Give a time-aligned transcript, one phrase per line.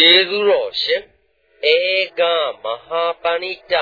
[0.00, 1.02] ကျေးဇူးတော်ရှင်
[1.74, 1.76] ဧ
[2.18, 2.20] က
[2.62, 3.74] မဟာပဏိတ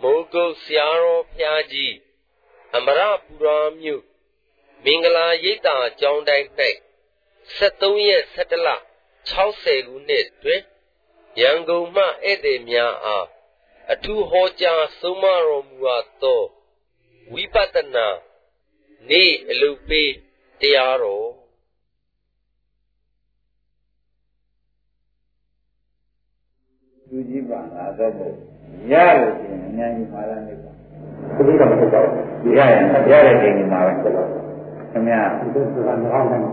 [0.00, 1.94] မိုးကုတ်ဆရာတော်ဖျားကြီး
[2.76, 4.02] အမရပူရာမြို့
[4.84, 6.48] မင်္ဂလာရိပ်သာကျောင်းတိုင်း၌
[7.58, 8.68] 73ရက်17လ
[9.32, 10.62] 60ခုနှစ်တွင်
[11.40, 13.26] ရန်ကုန်မှဧည့်သည်များအား
[13.92, 15.76] အထူးဟောကြားဆုံးမတော်မူ
[16.22, 16.42] သော
[17.32, 18.08] ဝိပဿနာ
[19.08, 20.12] နေ့အလုပ်ပေး
[20.60, 21.41] တရားတော်
[27.98, 28.32] ကြီးပါလာတော့
[28.90, 30.70] ရလို့ရှိရင်အများကြီးမှာလာနေပါ
[31.34, 34.24] ဘုရားမဟုတ်ပါဘူးဒီရရင်ရတဲ့ချိန်ဒီမှာပဲဖြစ်ပါ
[34.92, 35.56] ခင်ဗျာဒီက
[35.86, 36.44] မအောင်နိုင်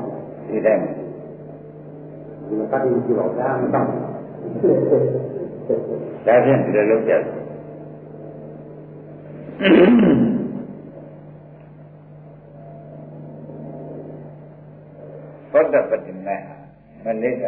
[0.47, 7.21] ဒီတိုင်းဒီကတိကြည့်တော့ဒါမှမတောင်းဒါဖြင့်ဒီလိုလုပ်ကြတယ်
[15.51, 16.35] သောတပတိမေ
[17.03, 17.43] မလေးက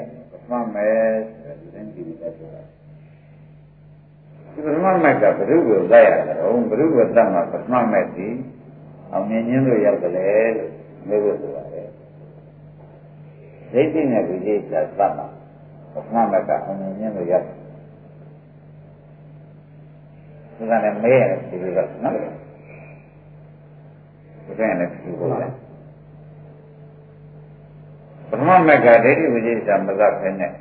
[0.49, 2.61] မှတ်မယ်ဆိုတဲ့သင်္ကြန်တွေဆိုတာ
[4.53, 6.49] ဒီပထမမဲ့ကဘုရုကိုသတ်ရတယ်ဘု
[6.79, 8.27] ရုကိုသတ်မှာပထမမဲ့ဒီ
[9.11, 10.71] အောင်မြင်ခြင်းလို့ရောက်တယ်လို့
[11.07, 11.87] မျိုးလို့ဆိုပါတယ်
[13.71, 15.27] ဒိဋ္ဌိနဲ့ဝိသေသသတ်မှာ
[15.93, 22.19] ပထမမဲ့ကအောင်မြင်ခြင်းလို့ရောက်တယ်ဒါနဲ့မဲရတယ်ဒီလိုကနော်ဒီ
[24.59, 25.47] ကနေ့ဒီလိုလဲ
[28.29, 30.51] ပထမမက်ကဒိဋ္ဌိဝိသေသမသဖဲနဲ့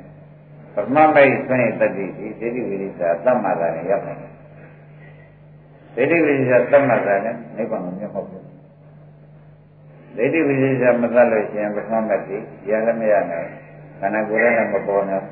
[0.75, 4.17] ပထမမိုက်ဆွင့်တတိဒီဒိဋ္ဌိဝိသေသသတ်မှတ်တာနဲ့ရောက်တယ်
[5.95, 8.45] ဒိဋ္ဌိဝိသေသသတ်မှတ်တာနဲ့နိဗ္ဗာန်ကိုမြတ်ဟုတ်ဘူး
[10.17, 12.37] ဒိဋ္ဌိဝိသေသမသတ်လို့ရှိရင်ပထမမက်ဒီ
[12.69, 13.47] ရလည်းမရနိုင်
[13.99, 15.25] ခန္ဓာကိုယ်လည်းမပေါ်နိုင်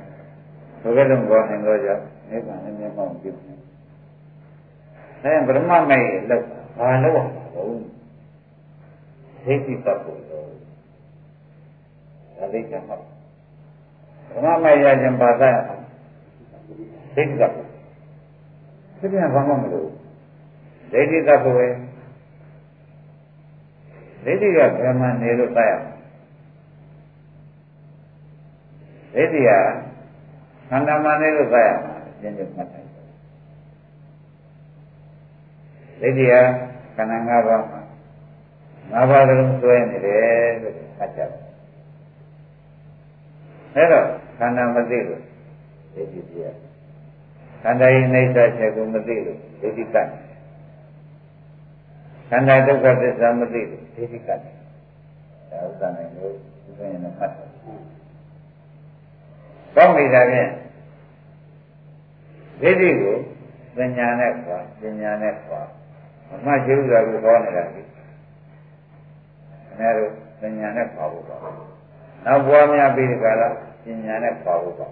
[0.82, 3.58] ဘုရားလုံးပေါ်နိုင်တော့ကြောင့်နိဗ္ဗာန်နဲ့မြတ်မောင်ပြုတယ်
[5.24, 6.46] အဲပထမမိုက်လောက်
[6.78, 7.16] ဘာလို့
[7.56, 7.82] အောင်
[9.46, 10.40] ဒိဋ္ဌိတတ်ဖို့ဒါ
[12.54, 12.98] သိချင်မှာ
[14.32, 15.44] ဓမ္မမရခြင်းပါသ
[17.16, 17.48] သိက္ခာ
[19.00, 19.90] သိပြန်ဘာမှမလို့
[20.92, 21.68] ဒိဋ္ဌိသတ်ဖို့ပဲ
[24.24, 25.74] ဒိဋ္ဌိကဗြဟ္မနေလို့တတ်ရ
[29.14, 29.52] ဒိဋ္ဌိက
[30.70, 32.86] ခန္ဓာမနေလို့တတ်ရမှာရှင်းရှင်းမှတ်တယ်
[36.02, 36.34] ဒိဋ္ဌိက
[36.96, 37.82] ခန္ဓာ၅ပါးမှာ
[39.02, 41.39] ၅ပါးလုံးတွဲနေတယ်လို့မှတ်ကြတယ်
[43.80, 44.08] အဲ့တော့
[44.38, 45.22] ခန္ဓာမသိလို့
[45.94, 46.48] ဒိဋ္ဌိပြရ
[47.64, 50.08] ခန္ဓာရဲ့အိဋ္ဌချက်ကိုမသိလို့ဒိဋ္ဌိကတ်
[52.30, 54.40] ခန္ဓာဒုက္ခသစ္စာမသိလို့ဒိဋ္ဌိကတ်
[55.52, 57.50] ဒါဥစ္စာနိုင်လို့ဒီလိုရင်မှတ်တယ်
[59.76, 60.50] ကောင်းပြီဒါဖြင့်
[62.62, 63.16] ဒိဋ္ဌိကို
[63.78, 65.62] ပညာနဲ့ခွာပညာနဲ့ခွာ
[66.32, 67.82] အမှတ်ကျုပ်စွာကိုဟောနေတာဒီ
[69.70, 70.06] အဲဒါ
[70.40, 71.38] ပညာနဲ့ခွာဖို့ပါ
[72.26, 73.50] နောက်ပွားများပြီးဒီကလာ
[73.84, 74.88] ပညာနဲ့ပါဖို့ပါ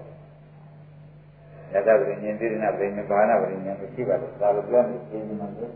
[1.74, 5.72] ယသဝိညာဉ်တိရဏဗိညာဉ်ဘာနာဗိညာဉ်ကိုရှိပါလို့ဒါလိုပြောနေပြင်မှာလို့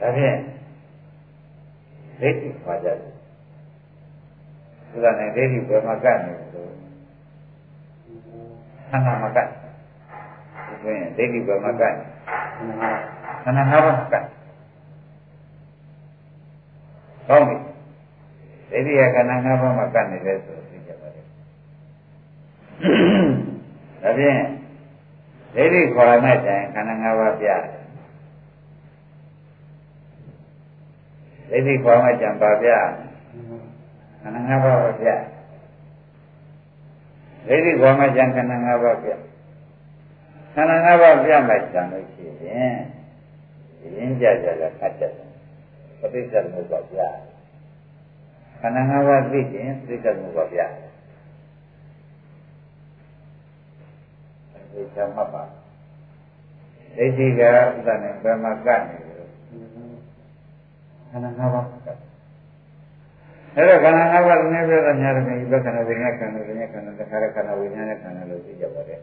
[0.00, 0.36] ဒါဖြင့်
[2.20, 2.96] ဒိဋ္ဌိပါကြတယ်
[5.04, 6.68] ဒါနဲ့ဒိဋ္ဌိဘယ်မှာကပ်နေလို့
[8.90, 9.46] ခန္ဓာမှာကပ်
[10.66, 11.92] ဒီဆိုရင်ဒိဋ္ဌိဘယ်မှာကပ်
[13.44, 14.24] ခန္ဓာ၅ပါးကပ်
[17.28, 17.56] ကောင်းပြီ
[18.74, 21.22] ဒိဋ္ဌိယခန္ဓာ၅ပါးမှာကပ်နေတယ်ဆိုသိကြပါလေ
[24.02, 24.38] ဒါဖြင့်
[25.54, 27.62] ဒိဋ္ဌိခေါ်ရမယ့်တိုင်ခန္ဓာ၅ပါးပြတယ်
[31.50, 32.68] ဒိဋ္ဌိခေါ်မယ့်ကြံပါပြ
[34.22, 35.08] ခန္ဓာ၅ပါးပါပြ
[37.46, 39.10] ဒိဋ္ဌိခေါ်မယ့်ကြံခန္ဓာ၅ပါးပြ
[40.54, 42.76] ခန္ဓာ၅ပါးပြမှကြံလို့ရှိရင်
[43.96, 45.12] ရင်းကြကြလည်းခတ်တယ်
[46.00, 47.00] ပဋိစ္စသမုပ္ပါပြ
[48.66, 50.66] ခန္ဓာ၅ပါးသိခြင်းသိတတ်မှုပါဗျာ
[54.72, 55.42] ဒီကမ္မပါ
[56.96, 59.28] ဒိဋ္ဌိကဥဒ္ဒနဲ့ဘယ်မှာကပ်နေလို့
[61.10, 61.98] ခန္ဓာ၅ပါးကပ်
[63.56, 69.00] အဲ့တော့ခန္ဓာ၅ပါးနည်းပြတဲ့ညာရမယ်ဒီခန္ဓာဝိညာဉ်ခန္ဓာဝိညာဉ်ခန္ဓာတခါရခန္ဓာဝိညာဉ်ခန္ဓာလို့သိကြပါတယ်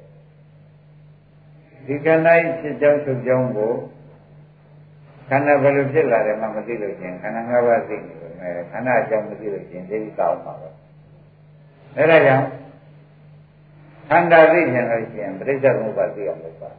[1.86, 3.74] ဒီခန္ဓာဤဖြစ်ကြောင်းချုပ်ကြောင်းကို
[5.30, 10.70] ခန္ဓာဘယ်လိုဖြစ်လာတယ်မှမသိလို့ရှင်ခန္ဓာ၅ပါးသိနေ အဲခန္ဓာအကြောင်းမသိလို့ရှင်ဒိဋ္ဌိကောင်းပါပဲ
[11.98, 12.46] အဲဒါကြောင့်
[14.10, 16.72] ခန္ဓာသိဉာဏ်လို့ရှင်ပရိစ္ဆေသမုပ္ပါသိအောင်လုပ်ပါ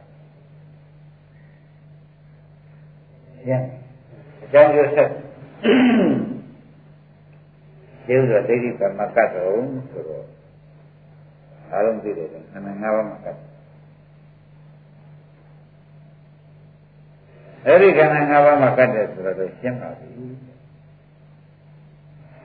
[3.49, 3.51] ရ
[4.43, 5.09] အကြောင်းကျဆက်
[8.07, 10.25] ဒီဥစ္စာဒိဋ္ဌိပမကတ်တော်ဆိုတော့
[11.71, 13.37] အားလုံးသိတယ်ခန္ဓာ၅ပါးမှာကတ်
[17.65, 20.07] အဲ့ဒီခန္ဓာ၅ပါးမှာကတ်တယ်ဆိုတော့ရှင်းပါပြီ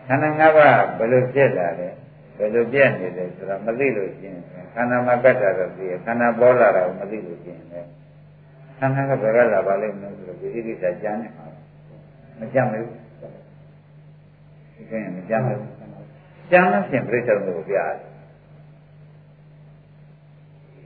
[0.08, 4.38] ခန္ဓာ၅ပါးဘယ်လိုဖြစ်လာလဲဒဘယ်လိုပြည့်နေတယ်ဆိုတာမသိလို့ရှိရင်
[4.74, 7.88] ခန္ဓာမှာကတ်တာတော့သိရခန္ဓာပေါ်လာတာကိုမသိလို့ရှိရင်လည်း
[8.78, 11.46] ခန္ဓာကဘယ်ကလာပါလိမ့်မလို့ဆိုတော့ဒီကိစ္စကြမ်းနေမှာ
[12.38, 12.86] မကြမ်းဘူး
[14.74, 15.62] ဒီကိစ္စမကြမ်းဘူး
[16.50, 17.98] ကြမ်းလို့ဖြင့်ပြိဿတော်ကိုပြရတယ်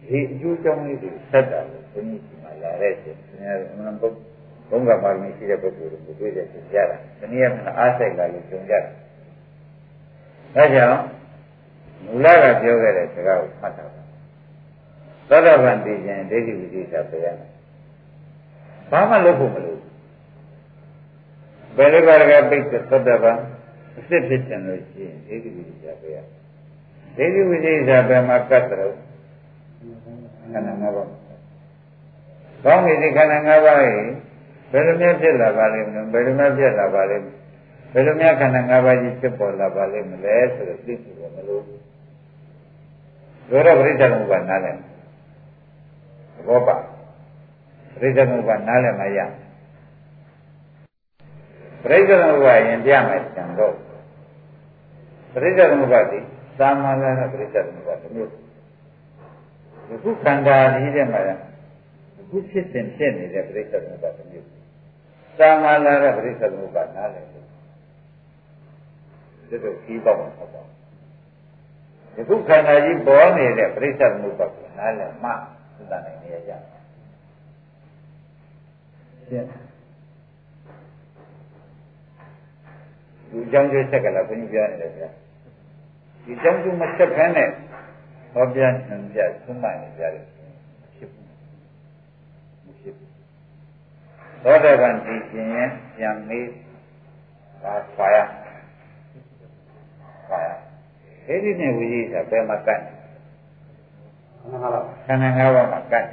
[0.08, 4.08] ဒီအကျိုးကြောင့်လေးတွေဆက်တာကိုဘုန်းကြီးဒီမှာလာတဲ့ရှင်ခင်ဗျားတို့အမှန်ပု
[4.70, 8.90] ဘုံကပါရမီရှိတဲ့ပုဂ္ဂိုလ်တွေကိုတွေ့တဲ့ရှင်ကြတာတနည်းအားဖြင့်အားစိတ်လာလို့ကြုံကြတာ
[10.54, 11.00] ဒါကြောင့်
[12.04, 13.84] မူလကပြောခဲ့တဲ့စကားကိုမှတ်တာ
[15.28, 17.50] သောတာပန်တည်ခြင်းဒိဋ္ဌိဝိသေသပြရမယ်
[18.90, 19.76] ဘာမှလုပ်ဖို့မလို
[21.76, 23.38] ဘယ်လိုကရကပိတ်သောတာပန်
[23.96, 26.16] အစ်စ်ဖြစ်တယ်လို့ရှိရင်ဒိဋ္ဌိဝိသေသပြရ
[27.16, 28.92] ဒိဋ္ဌိဝိသေသဘယ်မှာကတ်တယ်
[30.52, 31.08] ခန္ဓာ၅ပါး
[32.64, 34.10] ကောင်းပြီဒီခန္ဓာ၅ပါးကြီး
[34.72, 37.26] ဘယ်လိုမျိုးဖြစ်လာပါလိမ့်မလဲဘယ်လိုမျိုးဖြစ်လာပါလိမ့်
[37.92, 41.62] ဘယ်လိုများခန္ဓာ၅ပါးကြီးဖြစ်ပေါ်လာပါလိမ့်မလဲဆိုတော့သိဖို့မလို့
[43.48, 44.76] ဒုရပရိစ္ဆေသမုပ္ပါနားလည်
[46.46, 46.76] ဘောပါ
[47.94, 49.18] ပရိစ္ဆေသမုပ္ပါနားလည်မရ
[51.82, 53.74] ပရိစ္ဆေသမုပ္ပါရင်ပြမယ်တန်တော့
[55.34, 56.18] ပရိစ္ဆေသမုပ္ပါဒီ
[56.58, 64.46] သာမန်လည်းပရိစ္ဆေသမုပ္ပါတစ်မျိုးဒီခုခန္ဓာကြီးတဲ့မှာဒီခုဖြစ်စဉ်ဖြစ်နေတဲ့ပရိစ္ဆေသမုပ္ပါတစ်မျိုး
[65.38, 67.31] သာမန်လည်းပရိစ္ဆေသမုပ္ပါနားလည်
[69.52, 70.66] ဒီလိုခီးပေါက်မှာပေါ့
[72.14, 75.30] ဒီခုခန္ဓာကြီးပေါ်နေတဲ့ပြိဿမှုပတ်ကိုနားလည်မှ
[75.74, 76.52] သုတနိုင်နေရကြ
[79.28, 79.46] ရှင်း
[83.30, 85.08] ဒီကြောင့်ကျဆက်ကလာဘုန်းကြီးပြောနေတယ်ဗျာ
[86.24, 87.48] ဒီကြောင့်ကျမဆက်ဖမ်းနဲ့
[88.32, 90.24] ဟောပြနှံပြသုံးမှနေကြတယ်
[90.96, 91.26] ဖြစ်ဘူး
[92.64, 93.10] မဖြစ်ဘူး
[94.44, 96.48] သောတပန်ဒီရှင်ရင်ပြန်မေး
[97.62, 98.16] ပါပါရ
[100.32, 100.48] ပါရ
[101.26, 102.80] အဲ့ဒီနဲ့ဝိရိယဘယ်မှာကတ်
[105.06, 106.06] ခန္ဓာ၅ပါးမှာကတ်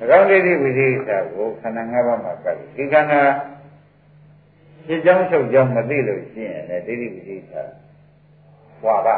[0.18, 0.92] ၎င်းဒိဋ္ဌိဝိရိယ
[1.34, 3.20] ကိုခန္ဓာ၅ပါးမှာကတ်ဒီခန္ဓာ
[4.86, 7.40] ဖြစ်ကြောင်းချုပ်ကြောင်းမသိလို့ရှိရင်လည်းဒိဋ္ဌိဝိရိယ
[8.80, 9.16] ဟွာပါ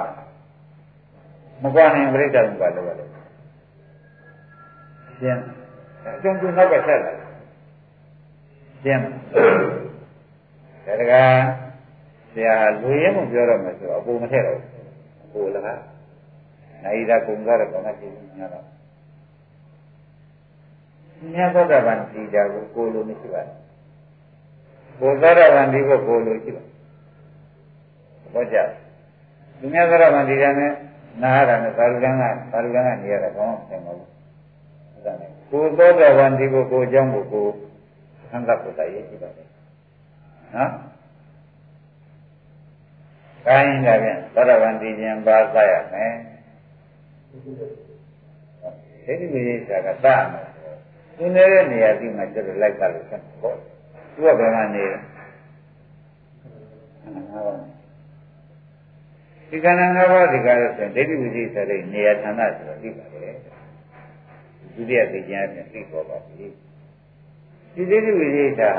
[1.63, 3.09] မကွာနိုင်ပြိတ္တမှုပါလို့ရတယ်
[5.21, 5.41] ရှင်း
[6.05, 7.13] အကျုံးကျနောက်ကဆက်လာ
[8.85, 9.01] ရှင်း
[10.87, 11.64] ဒါတကား
[12.35, 14.59] ဆရာလူရင်းမှုပြောတော့မယ်ဆိုတော့အပူမထည့်တော့
[15.25, 15.69] အပူလည်းက
[16.85, 18.65] နိုင်တာကုန်ကြတော့ဘာမှကြည့်နေတော့
[21.33, 23.59] မြတ်သောတာပန်ဒီတာကိုကိုလိုမရှိပါဘူး
[25.01, 26.63] ဘုသောတာပန်ဒီကိုကိုလိုရှိပါ
[28.35, 28.57] ဘောကြ
[29.59, 30.73] သူမြတ်သောတာပန်ဒီတာနဲ့
[31.23, 32.15] နာရတာနဲ့သာရုကံက
[32.53, 37.47] သာရုကံကနေရတာကောင်းတယ်မဟုတ်ဘူးဒါနဲ့ကိုသောတာပန်ဒီကိုကိုအကြောင်းကိုကို
[38.31, 39.49] သံဃာပုဒ်ရည်ရှိပါတယ်
[40.57, 40.71] နော်
[43.47, 46.15] ကိုင်းဒါဖြင့်သောတာပန်တည်ခြင်းပါသရမယ်
[49.05, 50.47] ဒိဋ္ဌိဝိသေကကတမယ်
[51.17, 53.57] သူနေတဲ့နေရာဒီမှာကျတော့လိုက်ပါလို့ဆက်ပေါ့
[54.15, 54.99] သူကဘယ်မှာနေလဲ
[59.49, 63.35] ဒီကဏ္ဍ၅ပါးဒီကားလို့ဆိုဒိဋ္ဌိဝိသေဆိုတဲ့နေရာဌာနဆိုတော့သိပါတယ်
[64.75, 66.47] ဒုတိယသိခြင်းအပြင်သိပေါ်ပါပြီ
[67.75, 68.71] ဒီဒိဋ္ဌိဝိသေဟာ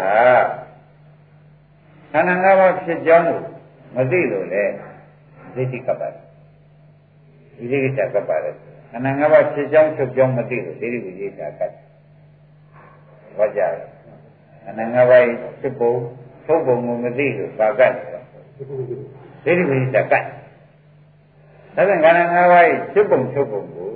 [2.11, 3.39] ခန္ဓာ၅ပါးဖြစ်ကြောင်းကို
[3.95, 4.63] မသိလို့လေ
[5.55, 6.23] ဒိဋ္ဌိကပ်ပါတယ်
[7.57, 8.55] ဒီဒိဋ္ဌိကပ်ပါတယ်
[8.91, 11.71] ခန္ဓာ၅ပါးဖြစ်ကြောင်းချုပ်ကြောင်းမသိလို့ဒိဋ္ဌိဝိသေကကပ်
[13.37, 13.73] ဟောကြတယ်
[14.63, 15.25] ခန္ဓာ၅ပါး
[15.61, 15.93] ဖြစ်ပုံ
[16.45, 18.21] ထုတ်ပုံကိုမသိလို့ပါကတ်တယ်
[19.45, 20.23] ဒိဋ္ဌိဝိသေကပ်
[21.75, 23.91] ဒါပြန်ခန္ဓာ၅ပါးဖြစ်ပုံချုပ်ပုံကို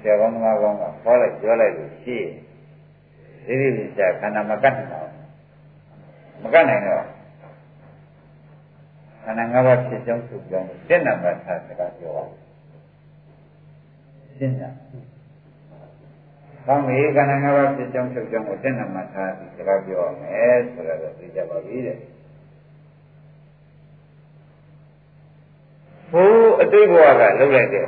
[0.00, 2.16] ဆရာကောင်းသမားကောင်းကဟောလိုက်ပြောလိုက်လို့ရှိ
[3.46, 5.08] ရင်ဒိဋ္ဌိဝိသေခန္ဓာမကတ်နိုင်တော့
[6.42, 7.17] မကတ်နိုင်တော့ခ
[9.30, 12.24] န္ဓာ၅ပါးဖြစ်ကြောင်းသူကြောင်းတက်နံပါတ်ထားစကားပြောပါ
[14.38, 14.64] ရှင်းကြ။
[16.66, 21.96] ကောင်းပြီခန္ဓာ၅ပါးဖြစ်ကြောင်းချုပ်ကြောင်းကိုတက်နံပါတ်ထားပြီးစကားပြောရမယ်ဆိုတော့သိကြပါပြီတဲ့။
[26.12, 27.84] ဘိုးအတိတ်ဘဝကလုပ်လိုက်တဲ့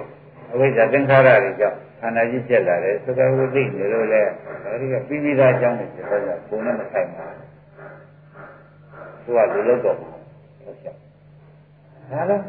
[0.53, 4.23] အဝိဇ္ဇာသင်္ခါရတွေကြောင့်ခန္ဓာကြီးပြက်လာတယ်သက္ကဝိသိနေလို့လဲ
[4.65, 7.47] အဲဒီကပြီးပြီးသားအကြောင်းတွေပြောကြဘုံနဲ့မဆိုင်ပါဘူး။
[9.25, 11.10] သူကလူလို့တော့ဟုတ်ကဲ့
[12.11, 12.45] ဒါလည်း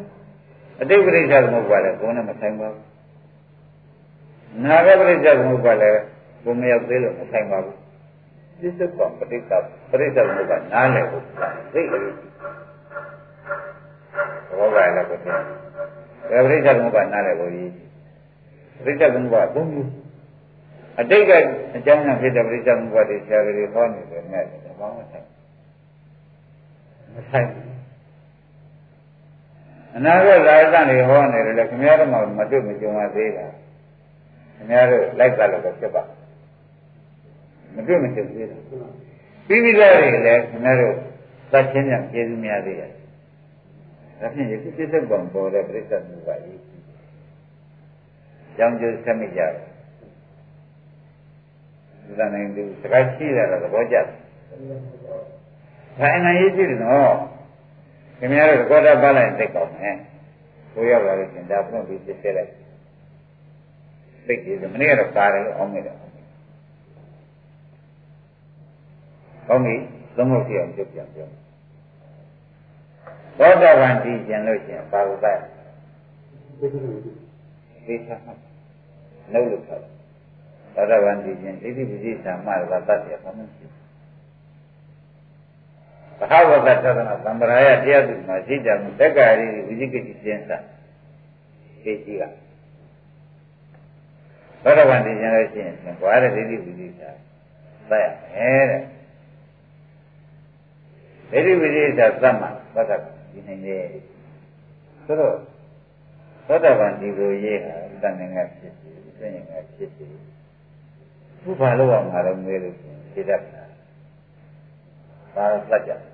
[0.80, 2.84] အတိတ်ပရိစ္ဆေသမုပ္ပါလည်းကိုယ်နဲ့မဆိုင်ပါဘူး
[4.64, 6.00] နာဂပရိစ္ဆေသမုပ္ပါလည်း
[6.44, 7.76] ကိုယ်မရောက်သေးလို့မဆိုင်ပါဘူး
[8.60, 9.58] ပြစ္ဆုတ်ကပရိစ္ဆေ
[9.90, 11.24] ပရိစ္ဆေသမုပ္ပါနားလည်ဖို့
[11.72, 12.02] သိတယ်
[14.58, 15.38] ဘောကလည်းကိုယ်တယ်
[16.30, 17.70] ဒါပရိစ္ဆေသမုပ္ပါနားလည်ဖို့ကြီး
[18.84, 19.90] ပရိစ္ဆေသမုပ္ပါဘုံမျိုး
[21.00, 21.32] အတိတ်က
[21.76, 24.44] အကြောင်းနဲ့ဖြစ်တဲ့ပရိစ္ဆေသမုပ္ပါတွေဆရာတွေဟောနေတယ်နဲ့
[24.80, 25.26] ဘာမှမဆိုင်
[27.14, 27.71] မဆိုင်ဘူး
[29.96, 33.46] အနာဂတ်လာရတဲ့ဟောနေတယ်လေခင်ဗျားတို့မှမတွေ့မကြုံရသေးတာ
[34.56, 36.02] ခင်ဗျားတို့လိုက်တာလို့ဖြစ်ပါ
[37.74, 38.56] မတွေ့မကြုံသေးတာ
[39.46, 40.94] ပြီးပြီးသားတွေလည်းခင်ဗျားတို့
[41.52, 42.90] သတ်ချင်းများကျေးဇူးများသေးတယ်
[44.20, 46.60] ဒါဖြင့်ယခုပြစ္ဆုတ်ပုံပေါ်တဲ့ပြိဿမှုပါရေး
[48.56, 49.52] ကြောင်းကျိုးဆက်မိကြတယ်
[52.04, 57.14] ဒီလိုနိုင်သူစကားရှိတယ်တော့သဘောကျတယ်ဒါအနည်းကြီးတယ်နော်
[58.22, 59.96] ခင်ဗျားတို့ကောတာပါလိုက်သိကောင်းမယ်
[60.72, 62.50] ကိုရောက်လာလို့ရှင်ဒါဖွင့်ပြီးသိခဲ့လိုက်
[64.26, 65.96] သိကြည့်တယ်မနေ့ကတော့ပါတယ်လို့အောင်းမိတယ်
[69.48, 69.74] ကောင်းပြီ
[70.16, 71.28] သုံးဖို့ပြအောင်ပြုတ်ပြန်ပြော
[73.38, 75.26] သောတာပန်တည်ကျင်လို့ရှိရင်ပါဝက
[77.86, 78.30] သိချာမှ
[79.32, 79.80] နှုတ်လို့ဆို
[80.74, 83.81] သောတာပန်တည်ကျင်ဒိဋ္ဌိပစ္စည်းသမ္မာရတတ်ရမှာမရှိ
[86.30, 90.58] ဘူးဘဂဝတသဒ္ဒနာသံဗရာယတရားသူမှာရှိကြမှုတက္ကရီဝိဇိကိတိကျင်းစာ
[91.84, 92.22] သိကြီးက
[94.62, 97.10] သောတာပန်တည်ကျင်လို့ရှိရင်ဘွားတဲ့ဒိဋ္ဌိပစ္စည်းသာ
[97.90, 98.64] သတ်ရမယ်
[101.32, 102.96] တဲ့ဒိဋ္ဌိပစ္စည်းသာသတ်မှသတ်တာ
[103.32, 103.76] ဒီနိုင်လေ
[105.06, 105.34] ဆိုတော့
[106.46, 110.06] သောတာပန်ဒီလိုရေးဟာတန်ငါဖြစ်စီသိဉ္ဇာဖြစ်စီ
[111.42, 112.76] ဘုဘာလို့အောင်ငါတော့မေးလို့
[113.12, 113.62] ဖြေတတ်တာ
[115.36, 116.11] ဒါသတ်ကြ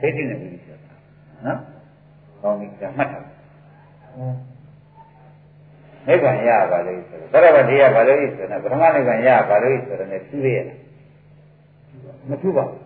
[0.00, 0.92] ဒိဋ္ဌိနဲ့ပြီးဆိုတာ
[1.46, 1.58] နော်
[2.42, 3.20] ကောင်းပြီကမှတ်တာ
[6.06, 10.66] နိဗ္ဗာန်ရပါလို့ဆိုတော့သောတာပန်တရားပါလို့ဆိုတော့ပထမနိဗ္ဗာန်ရပါလို့ဆိုတော့လည်းသူ့ရဲ့
[12.28, 12.82] မထူပါဘူး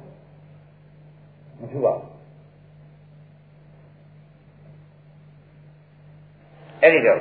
[1.61, 2.13] မထူပါဘူး
[6.83, 7.19] အဲ့ဒီတော့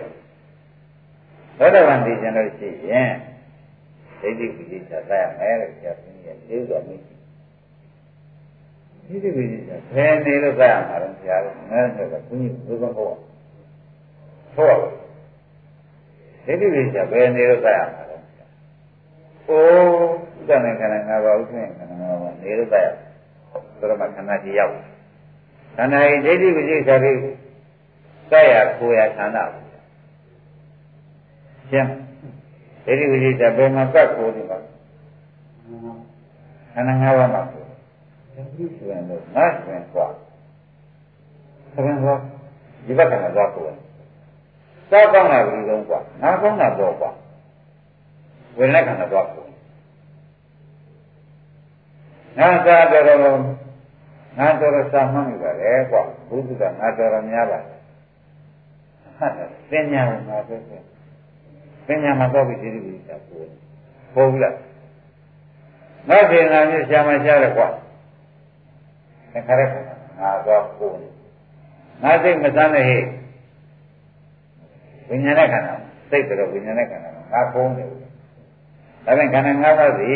[1.58, 3.12] သောတာပန်သိကျင်လို့ရှိရင်
[4.22, 7.11] ဒိဋ္ဌိပိဋိသသရမယ်လို့ပြောပြီးရင်လေးတော်မရှိ
[9.12, 13.10] ဒိဋ္ဌိပိဋိသဘယ်နေလို့သရမှာလဲဆရာကငါဆိုတော့ဘုန်းကြီးဘုရားဟော
[14.56, 14.74] ဟော
[16.46, 18.18] ဒိဋ္ဌိပိဋိသဘယ်နေလို့သရမှာလဲ
[19.48, 22.86] အိုးဥဒ္ဒနာခန္ဓာ၅ပါးဥဒ္ဒနာခန္ဓာ၅ပါးနေလို့သရ
[23.78, 24.74] ဆိုတော့မှခန္ဓာကြီးရောက်
[25.76, 27.18] ခန္ဓာဤဒိဋ္ဌိပိဋိသပြီး
[28.32, 29.38] ကဲ့ရကိုရဌာန
[31.70, 31.90] ရှင်း
[32.86, 34.58] ဒိဋ္ဌိဝိจิตဘယ်မှာကတ်ကိုဒီမှာ
[36.74, 37.61] ခန္ဓာ၅ပါးမှာ
[38.34, 40.08] ကိုဒီဆိုရင်တော့ငါဆိုရင်ကွာ
[41.74, 42.20] ဆိုရင်တော့
[42.86, 43.66] ဒီဘက်ကမှာသွားကို
[44.92, 47.12] စောကောင်းတာဘူးလုံးကွာငါကောင်းတာတော့ကွာ
[48.58, 49.46] ဝင်လက်ခံတော့ကို
[52.40, 53.40] ငါသာတော်တော်
[54.38, 57.60] ငါတော်တော်စာမှန်းနေပါလေကွာဘုရားငါတော်တော်များပါ
[59.20, 60.80] ဟုတ်တယ်ပညာမှာဆိုဆို
[61.88, 63.48] ပညာမှာတော့ပြီးဒီလိုကြီးတာပို့
[64.16, 64.56] ပို့ဘူးလား
[66.10, 67.68] နောက်ပြင်လာမျိုးရှာမရှာတယ်ကွာ
[69.34, 69.62] သင်္ခါရ
[70.20, 70.96] ငါတော့ပို့
[72.04, 73.04] ငါစိတ်မစမ်းနဲ့ဟဲ့
[75.10, 75.74] ဝိညာဉ်နဲ့ခန္ဓာ
[76.10, 77.88] စိတ်တော့ဝိညာဉ်နဲ့ခန္ဓာငါပုံးတယ်
[79.06, 80.12] ဒါပြန်ခန္ဓာ၅ပါးစီ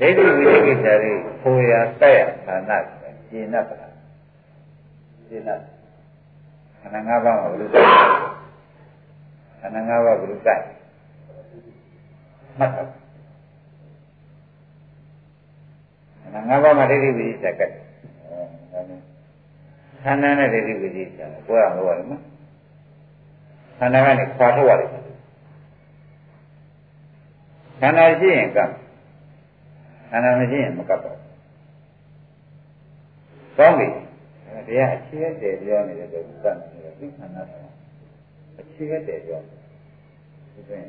[0.00, 2.70] ဒိဋ္ဌိဝိသိကိစ္စတွေဖိုရာတက်ရဌာန
[3.28, 3.76] ကျင့်납ပါ
[5.28, 5.50] ကျင့်납
[6.80, 7.68] ခန္ဓာ၅ပါးမှာဘယ်လို
[9.60, 10.62] ခန္ဓာ၅ပါးဘယ်လိုကြိုက်
[12.58, 13.05] မှတ်
[16.36, 17.72] တော့ခန္ဓာ၅ပါးမှာဒိဋ္ဌိဝိသေကတ်
[20.02, 22.22] ခန္ဓာနဲ့ဒိဋ္ဌိဝိသေကတ်ကိုယ်ကဟောရတယ်နော်
[23.78, 24.88] ခန္ဓာကနေခွာထုတ်ရတယ်
[27.80, 28.70] ခန္ဓာရှိရင်ကပ်
[30.10, 31.22] ခန္ဓာမရှိရင်မကပ်ပါဘူး
[33.58, 33.86] ကောင်းပြီ
[34.68, 37.72] တရားအခြေတည်ပြောနေတယ်လို့သတ်နေတယ်ဒီခန္ဓာတော့
[38.60, 39.40] အခြေတည်ပြော
[40.54, 40.84] ဒီပင်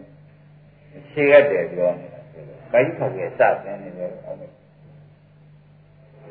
[0.98, 4.52] အခြေတည်ပြောနေတာဆိုတော့ကာယခောက်ရဲ့စတဲ့နေတယ်အောင်မယ်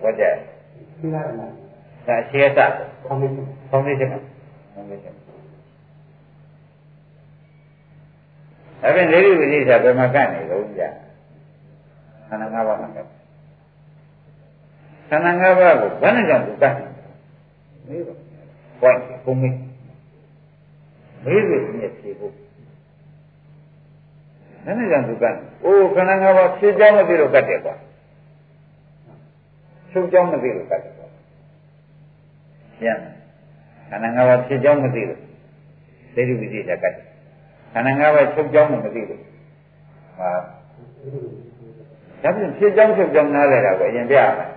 [0.02, 0.24] ဝတ်ကြ
[0.98, 1.40] ရှိလားမ
[2.06, 2.70] ဒါအခြေတည်
[3.04, 3.26] ဖောင်းနေ
[3.70, 4.18] ဖောင်းနေတယ်ဖော
[4.80, 5.12] င်းနေတယ်
[8.82, 10.88] အဲ့ဒါနေရိဝိသေဘယ်မှာကန့်နေလို့ကြာ
[12.28, 13.08] ခန္ဓာ၅ပါးမှာကန့်
[15.08, 16.74] ခန္ဓာ၅ပါးကိုဘယ်နဲ့ကြောင့်သူကန့်
[17.88, 18.14] မေးပါ
[18.80, 19.54] ဘွိုင်းဘုံမေး
[21.24, 22.32] မေးလို့ညက်ဖြေဖို့
[24.64, 27.74] ဘယ်နဲ့ကြောင့်သူကန့်အိုးခန္ဓာ၅ပါးဖြေကြောင်းမသိလို့ကတ်တယ်ကွာ
[29.96, 31.08] ချုပ်ကြောင်းမသိလို့ကတ်တယ်ကွာ
[32.82, 32.94] ညံ
[33.88, 35.20] ခန္ဓာ၅ပါးဖြေကြောင်းမသိလို့
[36.14, 36.94] ဒိဋ္ဌိဝိသေကတ်တယ်
[37.72, 39.20] ခန္ဓာ၅ပါးချုပ်ကြောင်းမသိလို့
[40.18, 40.30] ဟာ
[42.22, 44.50] ဒါဖြင့်ဖြေကြောင်းချုပ်ကြောင်းနားလဲတာကိုအရင်ပြရမယ်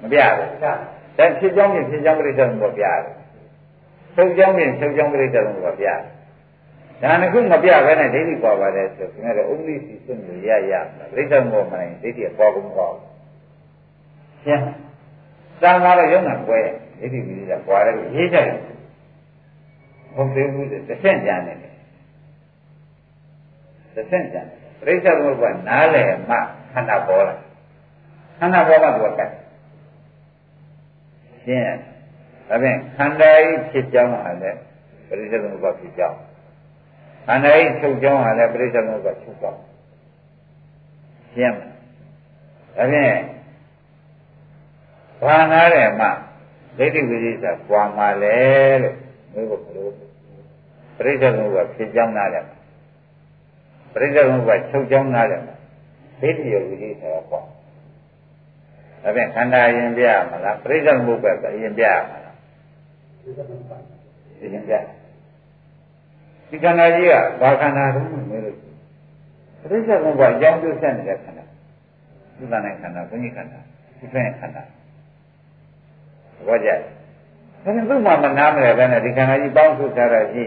[0.00, 0.72] မပြဘူးဒါ
[1.16, 3.14] ဖြစ်ကြောင်းဖြင့်ဖြစ်ကြောင်းပြိတ္တလို့ပြရတယ်
[4.14, 6.00] ထုတ်ကြောင်းဖြင့်ထုတ်ကြောင်းပြိတ္တလို့ပြရတယ်
[7.02, 10.72] ဒါနခုမပြဘဲနဲ့ဒိဋ္ဌိပေါ်ပါတယ်ဆိုခင်ဗျားတို့ဥပ္ပိစီစွန့်လို့ရရ
[11.14, 12.94] ပြိတ္တမို့မနိုင်ဒိဋ္ဌိပေါ်ကုန်တော့
[14.48, 14.64] ရှင်း
[15.62, 16.58] သာမှာတော့ရုံးတာကွဲ
[17.00, 18.58] ဒိဋ္ဌိဝိသေသပွားတယ်ရေးကြတယ်
[20.14, 21.74] ဟုတ်သေးဘူးတစ်ဆင့်ကြံနေတယ်
[23.94, 24.42] တစ်ဆင့်ကြံ
[24.80, 26.36] ပရိစ္ဆေသမုပ္ပါနားလည်မှ
[26.72, 27.34] ခန္ဓာပေါ်လာ
[28.38, 29.30] ခန္ဓာပေါ်မှသူကကတ်
[31.44, 31.68] ရှင်းရ
[32.48, 34.58] ဒါဖြင့်ခန္ဓာဤဖြစ်ကြောင်းဟာလည်း
[35.08, 36.16] ပရိစ္ဆေသမုပ္ပါဖြစ်ကြောင်း
[37.26, 39.60] ခန္ဓာဤချုပ်ကြောင်းဟာလည်းပရိစ္ဆေသမုပ္ပါချုပ်ကြောင်း
[41.34, 41.68] ရှင်းမယ်
[42.76, 43.37] ဒါဖြင့်
[45.22, 46.06] ဘာနာတယ်မှ
[46.78, 48.38] ဒိဋ္ဌိဝိသေသပွာမှာလေ
[48.82, 48.96] လို့
[49.32, 49.90] မျိုးကိုဘလို့
[50.96, 52.44] ပရိစ္ဆေသမုပ္ပါဖြစ်ကြောင်းနားတယ်
[53.92, 55.40] ပရိစ္ဆေသမုပ္ပါချုပ်ကြောင်းနားတယ်
[56.20, 57.40] ဒိဋ္ဌိယဝိသေသကပွာ
[59.02, 62.36] ဒါဖြင့်ခန္ဓာရင်ပြမလားပရိစ္ဆေသမုပ္ပါကရင်ပြမလား
[64.52, 64.74] ရင်ပြ
[66.48, 68.56] ဒီခန္ဓာကြီးကဘာခန္ဓာတုံးလို့မျိုးလို့
[69.60, 71.44] ပရိစ္ဆေသမုပ္ပါအကြောင်းပြုဆက်နေတဲ့ခန္ဓာ
[72.38, 73.58] သုတနဲ့ခန္ဓာဘုညခန္ဓာ
[73.98, 74.62] ဒီဖက်ခန္ဓာ
[76.46, 80.44] ဘောကြဒါနဲ့သူ့မှာမနာမလဲပဲနဲ့ဒီခန္ဓာကြီးပေါင်းစုထားတာရှိ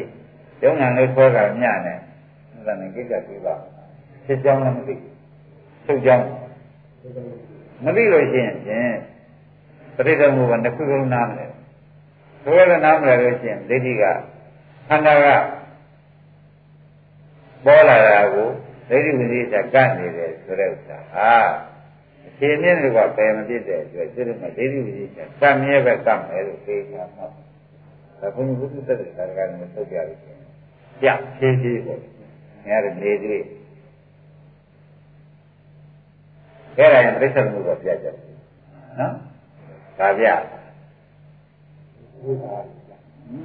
[0.63, 1.97] ယုံနာလေးဆွဲတာညနဲ့
[2.51, 3.55] သုတနဲ့ကိစ္စပြပါ
[4.25, 4.95] ဖြစ်ကြောင်းလည်းမသိ
[5.85, 6.25] ထုတ်ကြောင်း
[7.83, 8.93] မသိလို့ရှိရင်ဖြင့်
[9.95, 11.45] ပရိသေမှုကနှစ်ခုလုံးနားမလဲ
[12.43, 14.03] ဆိုရနားမလဲလို့ရှိရင်ဒိဋ္ဌိက
[14.87, 15.27] ခန္ဓာက
[17.65, 18.47] ပေါ်လာတာကို
[18.89, 21.31] ဒိဋ္ဌိဝိသေသကတ်နေတယ်ဆိုတဲ့ဥစ္စာဟာ
[22.39, 27.25] ခြေမြင့်တွေကပယ်မဖြစ်တဲ့အတွက်သူတို့ကဒိဋ္ဌိဝိသေသကတ်မြဲပဲကတ်မယ်လို့သိကြမှာ
[28.19, 30.41] ဒါဘုန်းကြီးဘုရားသက်တဲ့ကာရကနဲ့ထုတ်ပြလို့ရှိရင်
[31.03, 31.99] ကြဖြည်းဖြည်းပေါ့
[32.67, 33.43] ငါရနေသေး
[36.77, 38.15] အဲ့ဒါရင်ပြိဿမှုကိုပြကြတယ်
[38.99, 39.13] နော်
[39.99, 40.27] ဒါပြ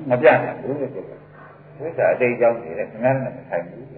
[0.08, 1.20] မပြနိုင်ဘူးလို့ပြောတယ်
[1.78, 3.95] ဝိသအတိတ်ကြောင့်နေတယ်ခင်ဗျားလည်းမဆိုင်ဘူး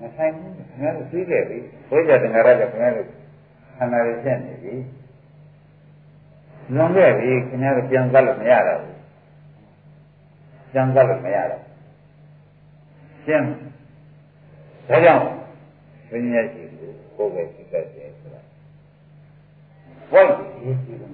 [0.00, 1.58] မဆိုင်ဘူးခင်ဗျားတို့သိခဲ့ပြီ
[1.90, 3.08] ဝိဇ္ဇာတဏှာရကခင်ဗျားတို့
[3.76, 4.74] ခန္ဓာရဖြစ်နေပြီ
[6.74, 8.98] လွန်ခဲ့ပြီခင်ဗျားတို့ပြန်ကပ်လို့မရတော့ဘူး
[10.72, 11.62] ပြန်ကပ်လို့မရတော့
[13.24, 13.44] ရှင်း
[14.88, 15.22] ဒါကြောင့်
[16.10, 18.40] ဝိညာဉ်ရှိကိုကိုယ်ပဲသိတတ်တယ်ဆိုတာ
[20.10, 21.12] ဘုန်းကြီးရှိတယ်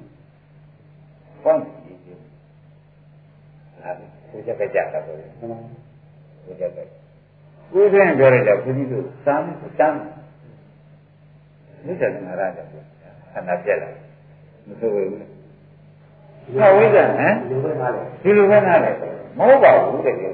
[1.43, 2.19] ဘုန်းကြီးရှိတယ်
[3.83, 3.91] ဟာ
[4.31, 7.06] ကိုယ်ကြကြတာပေါ့ကိုယ်ကြကြကို
[7.81, 9.45] ယ်ချင်းပြောရတဲ့ဘုန်းကြီးတို့စမ်း
[9.79, 9.99] စမ်း
[11.85, 12.65] မြစ်တယ်ငါရတဲ့
[13.33, 13.91] ခန္ဓာပြက်လာ
[14.67, 15.09] မဆိုဘူး
[16.59, 17.35] ဟာဝိဇ္ဇာဟမ်
[18.23, 18.95] ဒီလိုပဲနားတယ်
[19.39, 20.33] မဟုတ်ပါဘူးတကယ်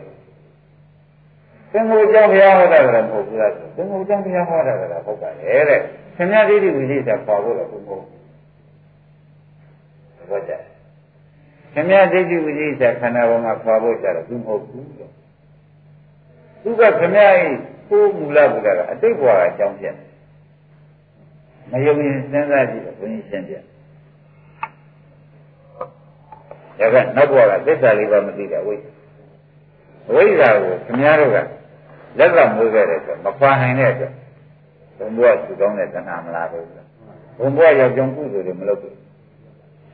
[1.73, 5.81] သင်္ကိုယ်ကြောင့်ဘုရားဟောတာကလည်းမဟုတ်ဘူးလားသင်္ကိုယ်ကြောင့်ဘုရားဟောတာကလည်းဟုတ်ပါလေတဲ့
[6.17, 10.53] ခင်ဗျားဒိဋ္ဌိဝိသေသပါဖို့တော့ဘုမဟုတ်ဘူးဟုတ်ကြ
[11.75, 15.13] ခင်ဗျားဒိဋ္ဌိဝိသေသခန္ဓာပေါ်မှာပါဖို့ကြတော့ဘုမဟုတ်ဘူးတော့
[16.63, 17.45] သူကခင်ဗျားဤ
[17.89, 19.87] ကိုမူလဘုရားကအတိတ်ဘဝကအကြောင်းပြ
[21.71, 23.55] မယုံရင်စဉ်းစားကြည့်တော့ဘုန်းကြီးရှင်းပြ
[26.79, 28.75] ဒါကနောက်ဘဝကသစ္စာလေးပါမသိတဲ့ဝိ
[30.15, 31.37] ဝိဇ္ဇာကိုခင်ဗျားတို့က
[32.19, 34.13] လက်ကမွေးခဲ့တဲ့အတွက်မခွာနိုင်တဲ့အတွက်
[34.99, 36.67] ဘုံဘဝသူကောင်းတဲ့တဏှာမလားဘူး
[37.39, 38.97] ဘုံဘဝရောက်ကြောင်းကုသိုလ်တွေမလုပ်ဘူး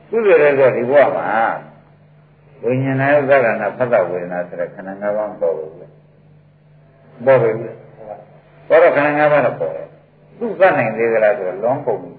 [0.09, 1.27] ကုသိုလ်တွေဆိုဒီဘဝမှာ
[2.63, 5.98] ဝိညာဏယုသက္ကနာဖတ်တဝေဒနာဆိုတဲ့ခန္ဓာ၅ပါးပေါ်ဘူး
[7.25, 7.51] ပေါ်ပြီ
[8.69, 9.87] ပေါ်တော့ခန္ဓာ၅ပါးတော့ပေါ်တယ်
[10.39, 12.11] သူသတ်နိုင်သေးသလားဆိုတော့လွန်ကုန်ပြီ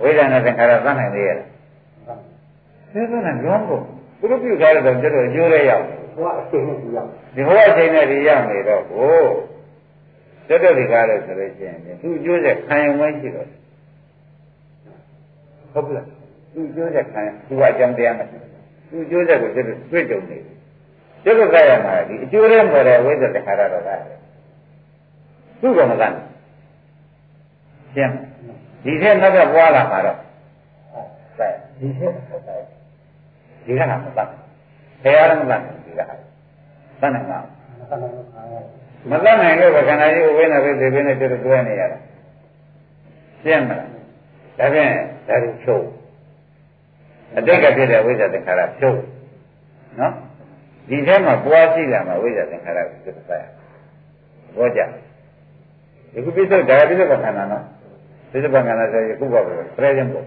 [0.00, 2.20] ဝိဒနာသင်္ခါရသတ်နိုင်သေးရဲ့လား
[2.92, 3.82] သေသနာလွန်ကုန်
[4.18, 5.84] သူတို့ပြုထားတဲ့တော့ကျတော့အကျိုးရရောက်
[6.16, 9.18] ဘဝအချိန်နဲ့ဒီရောက်ဒီဘဝအချိန်နဲ့ဒီရောက်နေတော့ကို
[10.48, 13.48] တက်တက်ဒီကားလို့ဆိုလို့ရှိရင်သူအကျိုးဆက်ခံရုံပဲရှိတော့
[15.72, 16.06] ဟုတ်လား
[16.54, 18.36] သူအကျိုးဆက်ခံသူကအကြောင်းတရားမရှိ
[18.90, 20.55] သူအကျိုးဆက်ကိုကျတော့တွေ့ကြုံနေတယ်
[21.26, 23.90] ကျတော့ကြရမှာဒီအကျိုးရဲပေါ်တဲ့ဝိဇ္ဇတခါရတော့က
[25.60, 26.16] သူ့ကမကန်း
[27.94, 28.12] ရှင်း
[28.84, 30.18] ဒီထက်နောက်ကပွားလာမှာတော့
[31.78, 32.12] ဒီထက်
[33.64, 34.28] ဒီကဟာမတတ်
[35.02, 36.14] ဘယ်အားမတတ်ဒီကဟာ
[37.00, 37.38] တတ်နိုင်မှာ
[39.10, 41.98] မတတ်နိုင်လို့ခန္ဓာကြီးဝိနေပဲဒီပဲနဲ့တူတူတွဲနေရတာ
[43.42, 43.88] ရှင်းမလား
[44.58, 44.90] ဒါဖြင့်
[45.28, 45.84] ဒါကိုဖြုတ်
[47.36, 48.98] အတိတ်ကဖြစ်တဲ့ဝိဇ္ဇာသင်္ခါရဖြုတ်
[50.00, 50.14] နော်
[50.88, 53.42] ဒီထဲမှာပွားရှိလာမှာဝိဇ္ဇာသင်္ခါရကိုသတ်ရ
[54.56, 54.80] ဘောကြ
[56.12, 57.64] ဒီခုပိဿဒါပိဿကခန္ဓာနော်
[58.30, 60.24] ပိဿကခန္ဓာဆိုရင်ခုပါပဲပြည့်ရင်ပေါ့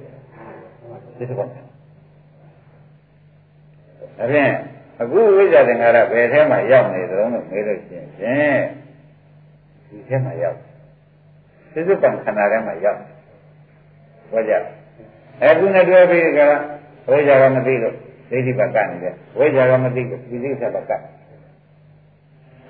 [1.17, 4.51] ပိဿကခန္ဓာဒါဖြင့်
[5.01, 8.61] အခုဝိဇ္ဇာသင်္ခါရဘယ်ထဲမှာရောက်နေသလဲလို့မေးလို့ရှိရင်ဖြင့်
[9.87, 10.57] ဒီထဲမှာရောက်
[11.73, 12.99] သိစုပံခန္ဓာထဲမှာရောက်
[14.31, 14.53] ဟောကြ
[15.43, 16.39] အခုနဲ့တွေ့ပြီးက
[17.09, 17.95] ဝိဇ္ဇာကမသိလို့
[18.29, 20.91] ဒိဋ္ဌိဘကနေတယ်ဝိဇ္ဇာကမသိလို့ဒီသိစ္စာဘက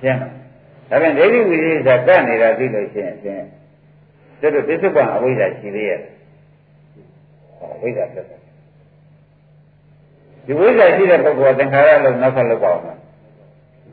[0.02, 0.30] ရှင်းလား
[0.90, 3.44] ဒါဖြင့်ဒိဋ္ဌိဝိသေသကနေတာသိလို့ရှိရင်ဖြင့်
[4.42, 8.40] တို့တို့သိစုပံအဝိဇ္ဇာရှိသေးရဲ့ဟဝိဇ္ဇာဖြစ်တယ်
[10.46, 12.90] ဒီဝိဇ္ဇာရှိတဲ့ပုဂ္ဂိုလ်သင်္ခါရလို့နောက်ဆက်လုပ်ပါအောင်မ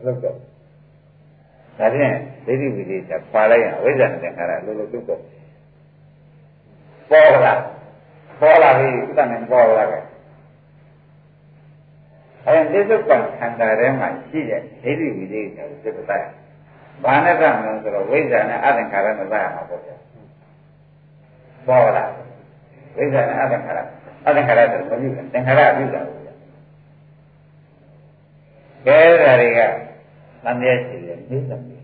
[0.06, 2.14] လုပ်တော့ဒါဖြင့်
[2.46, 5.20] ဒိဋ္ဌိဝိသေသပါလိုက်ရင်ဝိဇ္ဇာနဲ့သင်္ခါရလို့လို့ပြုတ်တော့
[7.10, 7.54] ပေါ်လာ
[8.40, 10.04] ပေါ်လာပြီဥဒ္ဒနဲ့ပေါ်လာတယ်
[12.46, 16.22] အဲဒီသစ္စာခန္ဓာထဲမှာရှိတဲ့ဒိဋ္ဌိဝိသေသကိုသိတဲ့
[17.04, 19.96] ဘာနဲ့ကမလို့ဆိုတော့ဝိဇ္ဇာနဲ့အသင်္ခါရနဲ့သာရမှာပေါ့ဗျာ
[21.66, 22.04] ပေါ်လာ
[22.96, 23.78] ဝိဇ္ဇာနဲ့အသင်္ခါရ
[24.26, 26.34] အသင်္ခါရဆိုမပြုဘူးသင်္ခါရပြုတာပေါ့ဗျာ
[28.86, 29.60] ကဲဒါတွေက
[30.44, 31.82] သံဃာရှိတယ်မိသမီး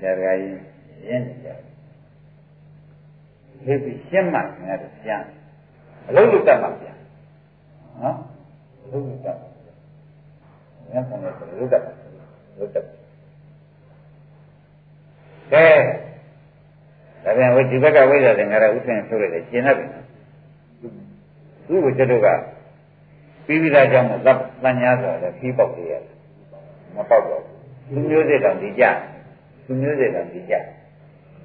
[0.00, 0.62] ဆရာကြီး
[1.08, 1.48] ရင်းနေကြ
[3.64, 5.22] တယ်ဒီရှင်းမှငါတို့ပြန်
[6.08, 6.96] အလုံးလုံးတတ်မှပြန်
[8.02, 8.16] နော်
[8.82, 9.47] အလုံးလုံးတတ်
[10.92, 11.82] မှငါဆောင်တယ်လို့တတ်
[12.58, 12.84] လို့တတ်
[15.52, 15.66] ကဲ
[17.24, 19.86] ဒါပြန်ဝိဒီဘက်ကဝိဇ္ဇာသင်္ခါရဥစ္စာထုတ်လိုက်တယ်ကျင်တတ်ပြီ
[21.68, 22.28] သူ့ကိုကျွတ်တို့က
[23.46, 24.28] ပြီးပြီးသားကြောင့်သ
[24.68, 26.14] တ်ညာဆိုတော့ခီးပေါက်သေးရတယ်
[26.94, 27.42] မပေါက်တော့
[27.88, 28.84] သူမျိုးစစ်တောင်ဒီကြ
[29.66, 30.54] သူမျိုးစစ်တောင်ဒီကြ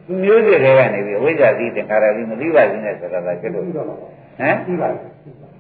[0.08, 4.89] သူမျိုးစစ်တွေကနေပြီးဝိဇ္ဇာသီးသင်္ခါရသီးမသိပါဘူးနဲ့ဆိုတာကကျွတ်တို့ဟမ်သိပါ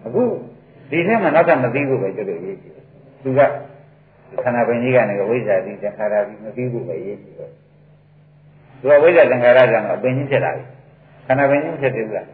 [0.05, 0.23] အခု
[0.89, 2.75] ဒီထဲမှာနောက်ထပ်မသိဘူးပဲကျွတ်တို့ရေးကြည့်
[3.23, 3.39] သူက
[4.41, 7.51] ခန္ဓာပင်ကြီးကနေဝိဇ္ဇာသီးသင်္ခါရသီးမသိဘူးပဲရေးကြည့်တော့
[8.79, 10.63] သူကဝိဇ္ဇာသင်္ခါရကြောင့်အပင်ကြီးဖြစ်လာပြီ
[11.27, 12.27] ခန္ဓာပင်ကြီးဖြစ်တယ်ဘူးလား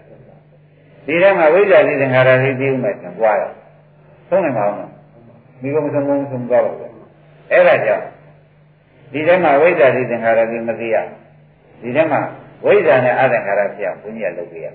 [1.06, 3.54] ဒီထဲမှာဝိဇ္ဇာသီးသင်္ခါရသီးသိဦးမယ်ဆိုပွားတော့
[4.30, 4.92] သုံးနိုင်ပါဦးမလား
[5.62, 6.92] မိဘမဆုံးဘူးဆုံးသွားပါဘူး
[7.52, 8.06] အဲ့ဒါကြောင့်
[9.12, 10.96] ဒီထဲမှာဝိဇ္ဇာသီးသင်္ခါရသီးမသိရ
[11.82, 12.22] ဒီထဲမှာ
[12.66, 14.68] ဝိဇ္ဇာနဲ့အသင်္ခါရဖြစ်အောင်ဘုန်းကြီးကလုပ်ပြရ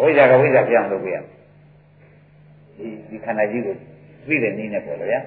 [0.00, 1.16] ဝိဇ္ဇာကဝိဇ္ဇာပြောင်းလုပ်ပြရ
[2.76, 3.76] ဒီဒီခန္ဓာကြီးကို
[4.26, 5.20] သိတဲ့နည်းနဲ့ပေါ့လေဗျာ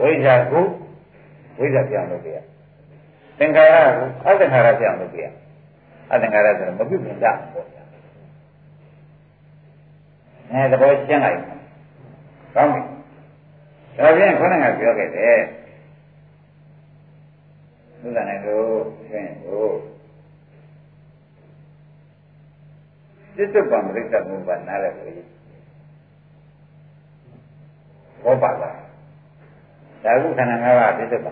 [0.00, 0.64] ဝိဇ္ဇာကို
[1.58, 2.38] ဝိဇ္ဇာပြောင်းလုပ်ပြရ
[3.38, 5.26] သင်္ခါရကိုအသင်္ခါရပြောင်းလုပ်ပြရ
[6.12, 7.82] အသင်္ခါရဆိုတော့မပြုတ်မြင်တာပေါ့ဗျာ
[10.52, 11.38] အဲသဘောရှင်းလိုက်
[12.54, 12.80] ကောင်းပြီ
[13.98, 15.38] ဒါဖြင့်ခေါင်းကပြောခဲ့တယ်
[18.00, 18.62] သုဒ္ဓနဲ့ကို
[19.08, 19.64] ဖြင့်ကို
[23.36, 25.26] သစ္စာပံပရိစ္ဆမှုပါနားရလို့
[28.24, 28.76] ဘောပါလား
[30.04, 31.30] ဒါကုခန္ဓာ၅ပါးသစ္စာပံ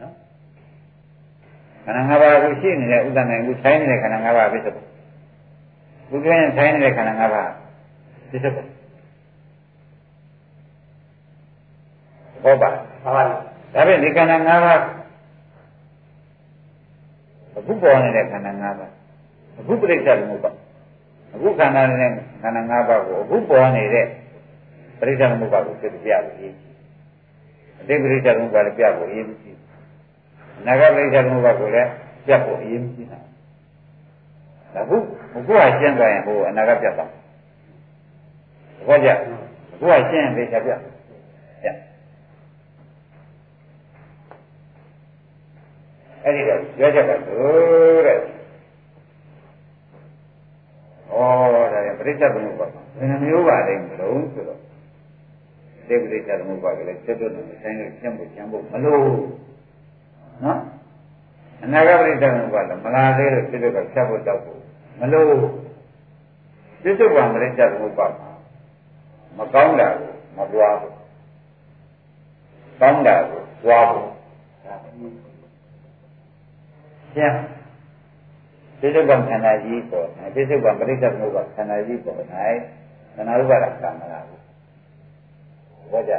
[0.00, 0.12] နော်
[1.84, 4.82] ခန္ဓာ၅ပါးကိုရှိနေတဲ့ဥဒ္ဒနဲ့ကိုဆိုင်နေတဲ့ခန္ဓာ၅ပါးသစ္စာပံ
[6.10, 7.48] ဘုရားဆိုင်နေတဲ့ခန္ဓာ၅ပါး
[8.32, 8.62] သစ္စာပံ
[12.42, 12.70] ဟုတ်ပါ
[13.02, 14.80] ဟုတ်ပါဒါဖြင့်ဒီခန္ဓာ၅ပါး
[17.56, 18.90] အခုပေါ်နေတဲ့ခန္ဓာ၅ပါး
[19.58, 20.50] အခုပြိဿသမုပ္ပါ
[21.34, 22.10] အခုခန္ဓာနဲ့
[22.42, 24.06] ခန္ဓာ၅ပါးကိုအခုပေါ်နေတဲ့
[25.00, 26.34] ပြိဿသမုပ္ပါကိုသိပြလို့
[27.80, 29.58] အတိပရိစ္ဆေသမုပ္ပါလည်းပြဖို့အရေးကြီး
[30.60, 31.90] အနာဂတ်ပရိစ္ဆေသမုပ္ပါကိုလည်း
[32.26, 33.20] ပြဖို့အရေးကြီးတာ
[34.76, 34.96] အခု
[35.36, 37.10] အခုကရှင်းသွားရင်ဟိုအနာဂတ်ပြတ်သွား
[38.88, 39.14] ဘောကြအ
[39.80, 41.68] ခုကရှင်းရင်သိချပြပြ
[46.24, 48.20] အဲ့ဒီတော့ပြောချက်ကလို့တဲ့ဩ
[51.12, 54.60] ဒါလည်းပရိစ္ဆေသမုပ္ပါဘယ်နှမျိုးပါလဲမလို့ဆိုတော့
[55.90, 59.04] သေပရိစ္ဆေသမုပ္ပါကလည်းကျွတ်တွတ်နေဆိုင်လို့ကျင့်ဖို့ကျင့်ဖို့မလို့
[60.44, 60.58] နော်
[61.62, 64.60] အနာဂတ်ပရိစ္ဆေသမုပ္ပါလည်းမလာသေးလို့ကျွတ်တွတ်ကဖြတ်ဖို့တောက်ဖို့
[65.00, 65.32] မလို့
[66.82, 68.06] ကျွတ်တွတ်ကပရိစ္ဆေသမုပ္ပါ
[69.38, 70.94] မကောင်းတာကိုမပွားဘူး
[72.80, 74.08] ကောင်းတာကိုပွားဖို့
[77.14, 77.34] ကျန်
[78.80, 82.16] ပိဋကံခန္ဓာကြီးပေါ်၌ပိဋကံပရိစ္ဆေသမုပ္ပါခန္ဓာကြီးပေါ်၌
[83.14, 84.39] ခန္ဓာဥပါဒကံမလားဘူး
[85.92, 86.14] ဘောကြ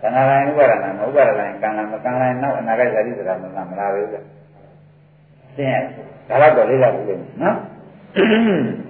[0.00, 5.86] ခန္ဓာတိုင်းဥပါဒနာမဥပါဒတိုင်းကံလာမကံလာနောက်အနာဂတ်ဇာတိဆိုတာမလားမလားပဲကျင်း
[6.28, 7.56] ဒါတော့လေးလာဘူးလို့နော်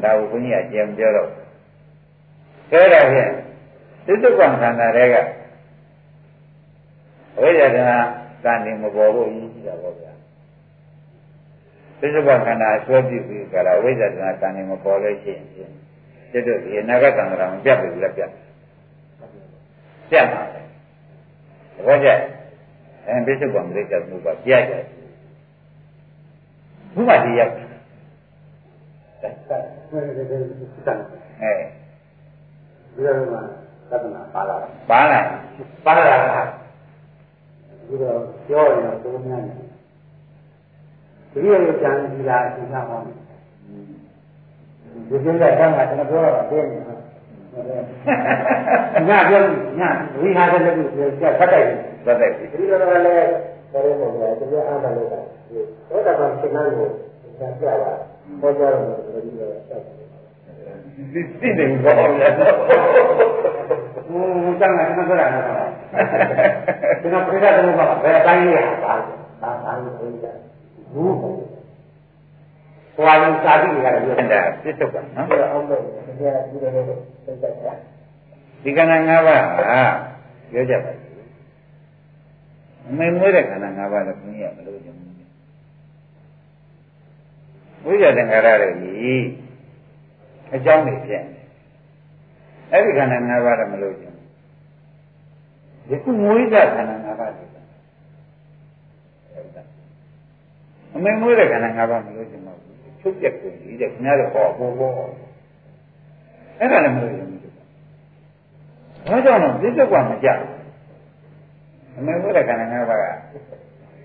[0.02, 1.28] ဒါကိုဘုန်းကြီးကကြံပြောတော့
[2.70, 3.30] ကဲဒါဖြင့်
[4.06, 5.14] ပိဋကံခန္ဓာတွေက
[7.36, 7.78] အဝိဇ္ဇာက
[8.44, 10.12] ကံနေမပေါ်ဖို့အရေးကြီးတာပေါ့ဗျာ
[12.00, 15.72] သစ္စာခန္ဓာအစွဲပြုပြီးကြတာဝိဇ္ဇာတနာကံနေမပေါ်လို့ရှိရင်
[16.32, 18.30] ကျွတ်တို့ဒီအနာဂတ်ကံကံမပြတ်ဘူးလည်းပြတ်
[20.10, 20.60] ပြတ်ပါပဲ
[21.86, 22.08] ဘောကြ
[23.06, 24.82] အဲသစ္စာကံလေးချက်မှုကပြတ်တယ်
[26.94, 33.36] ဘုမတိရအဲဒီလိုမှ
[33.90, 35.20] သဒ္ဒနာပါလာတာပါလာ
[35.84, 36.42] ပါလာတာ
[37.86, 38.18] ဒီတော့
[38.48, 39.56] ပြောရင်တော့သုံးများတယ်
[41.32, 43.12] ဒီလိုလိုကြံကြည့်လာအချိန်ကဟောဒီ
[45.08, 45.52] ကိစ္စကကျွန်တော်
[46.10, 46.94] ပြောတာပြင်းနေတာ
[49.08, 49.40] ညပြော
[49.78, 49.80] ည
[50.20, 50.82] ဝိဟာရတဲ့လူ
[51.20, 51.66] ကဖတ်တိုက်
[52.04, 53.28] သတ်တယ်ဒီလိုလည်းလည်း
[53.72, 55.20] တော်တော်ပေါ်တယ်ဒီအားသာလို့တာ
[55.88, 56.86] သောတာပန်ရှင်နာကို
[57.38, 57.92] ဆက်ပြတာ
[58.40, 58.82] ပေါ်ကြတော့
[59.14, 59.94] ဒီလိုဆက်တယ်
[61.40, 62.46] သိတယ်ဘောဗျာဟို
[64.60, 65.44] တန်းကမပြောတာနော်
[67.00, 68.94] ဒီကပြိဿသမုပ္ပါဘယ်တိုင်းရပါ
[69.42, 70.26] ဘာသာလို့ပြောကြ
[70.92, 71.32] ဘူးဟို
[72.96, 75.26] အရင်စာပြီးကြတယ်ပြောအဲ့ဒါပြစ္ဆုတ်ကနော်
[76.20, 77.72] အောင်လို့ဒီကဒီလိုလိုသိကြတာ
[78.62, 79.82] ဒီခန္ဓာ၅ပါးဟာ
[80.50, 81.28] ပြောကြပါဘူး
[82.88, 85.12] အမေမွေးတဲ့ခန္ဓာ၅ပါးလည်းဘုန်းကြီးကမလို့ခြင်းဘူး
[87.84, 89.24] ဝိဇ္ဇာသင်္ခါရတွေကြီး
[90.54, 91.40] အကြောင်းတွေဖြစ်နေ
[92.72, 94.16] အဲ့ဒီခန္ဓာ၅ပါးလည်းမလို့ခြင်း
[95.90, 97.48] ယခုမွေးတဲ့ခန္ဓာ၅ပါးတွေ
[100.94, 104.92] အမေမွေးတဲ့ခန္ဓာ၅ပါးမလို့ခြင်းမဟုတ်ဘူးချုပ်ပြက်ကိုကြီးတဲ့ခင်ဗျားတို့ဟောဘောဘော
[106.60, 107.40] အဲ့ဒါလည်းမလို့ခြင်းဘူး
[109.08, 110.58] ဘာကြောင့်လဲပြစ္ဆုတ်ကမကြဘူး
[111.96, 113.04] အမေဘုရားခန္ဓာ၅ပါးက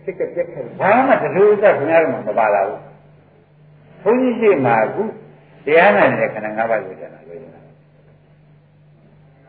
[0.03, 2.79] စိတ်ကပြက်ခဲ့ဘာမှတလူသက်ခင်ဗျားတို့မပါလာဘူး
[4.03, 5.03] ဘုန်းကြီးရှိမှအခု
[5.65, 7.61] တရားနာနေတဲ့ခန္ဓာ၅ပါးကိုကျန်တာလို့ကျန်တာ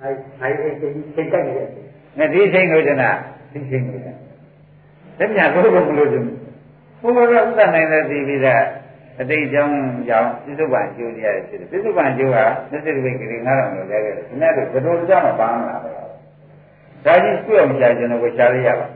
[0.01, 0.49] အဲအဲ
[0.81, 1.69] ဒီဒီစိတ်တက်နေတယ်။
[2.19, 3.11] နဲ့ဒီချိန်လို့ကျန်တာ
[3.53, 4.27] ဒီချိန်လို့ကျန်တယ်။
[5.19, 6.37] ဒါပြန်လို့မလို့ကျန်ဘူး။
[7.17, 8.61] ဘုရားကဥဒ္ဒနိုင်တဲ့ဒီပြီးတဲ့
[9.21, 9.75] အတိတ်ကြောင့်
[10.09, 12.39] ကြောင့်ပြစ္ဆုတ်ပန်ကျိုးရရဖြစ်တယ်။ပြစ္ဆုတ်ပန်ကျိုးက
[12.71, 15.91] သစ္စေဝိကိရိ9000လို့လဲခဲ့တယ်။ဒီနေ့တော့ဘယ်လိုကြောင့်မပါမလားပဲ။
[17.05, 18.87] ဒါကြီးတွေ့အောင်ရှားကျွန်တော်ကိုရှားရရပါ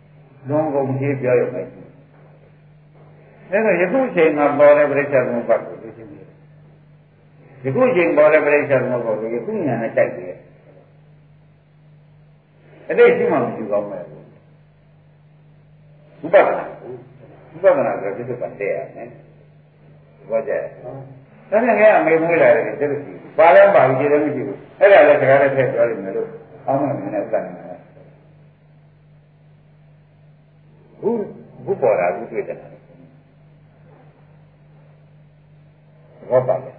[0.48, 1.66] ။လုံးကုန်ကြီးပြောရမယ်။
[3.50, 6.26] ဒါဆိုယခုချိန်မှာပေါ်တဲ့ပြိဿသမုပ္ပါဒ်ကိုသိချင်းတယ်။
[7.64, 10.34] ယခုချိန်ပေါ်တဲ့ပြိဿသမုပ္ပါဒ်ကိုယခုညာနဲ့တိုက်တယ်။
[12.90, 14.24] အတိတ်ရှိမှမရှိကောင်းမဲ့ဘူး
[16.24, 16.64] ဥပဒနာ
[17.54, 19.08] ဥပဒနာဆိုပြစ္ဆုတ်ကတည်းရမယ်
[20.30, 20.52] ဘောကြ
[21.50, 26.28] ဒါနဲ့ငါအမေမွေးလာတယ်တဲ့လို့ရှိဘူးပါလဲပါဘူးကြည့်လည်းမရှိဘူးအဲ့ဒါလည်းစကားနဲ့ထည့်ပြောလိမ့်မယ်လို့
[26.66, 27.64] အောင်းမှမင်းနဲ့ဥပဒနာ
[31.00, 31.24] ဘူး
[31.64, 32.58] ဘူးပေါ်တာဘူးတွေ့တယ်
[36.30, 36.70] ဘောပါလေ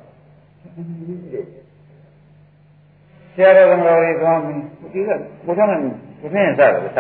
[3.34, 4.62] ဆရာတော်ကတော်ကြီးသွားပြီး
[4.94, 5.10] ဒီက
[5.46, 5.80] ဘုရားနဲ့
[6.22, 7.00] ဘုရားနဲ့စတယ်စ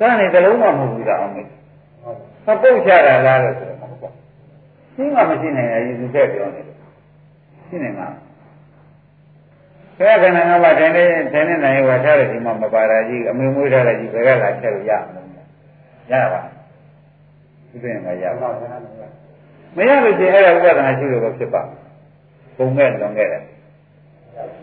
[0.00, 1.46] မှာစနေတလုံးမှမဟုတ်ဘူးကအောင်မေး
[2.44, 3.67] သပုတ်ချတာလားလို့ဆိုတော့မဟုတ်ပါဘူး
[4.98, 6.76] ရှင်းမှမရှိနိုင်ရဲ့ဒီသက်ပြောနေတယ်
[7.68, 8.08] ရှင်းနေမှာ
[9.96, 15.22] ဆရာကဏ္ဍကပါတိုင်းနဲ့တိုင်းနဲ့နိုင်ဝါထားတယ်ဒီမှာမပါတာကြီးအမေမွေးထားတယ်ကြီးဘယ်ကလာချက်လို့ရမလဲ
[16.10, 16.40] ရပါ
[17.70, 18.48] ဒီပြင်မှာရပါ
[19.76, 21.62] မရလို့ရှိရင်အဲ့ဒါဥပဒနာရှိလို့ပဲဖြစ်ပါ
[22.56, 23.42] ပုံမဲ့လွန်ခဲ့တယ်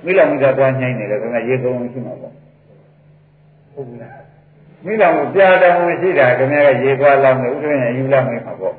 [0.06, 2.34] မိလောင်မိသားသွားညှိနေတယ်ခင်ဗျရေကုန်ရှိမှာပေါ့
[3.74, 4.24] ဟုတ်ပြီလား
[4.86, 8.76] မိလောင်ပြာတောင်ရှိတာခင်ဗျကရေသွားလောင်းနေဥဒ္ဓရင်ယူလောင်းနေမှာပေါ့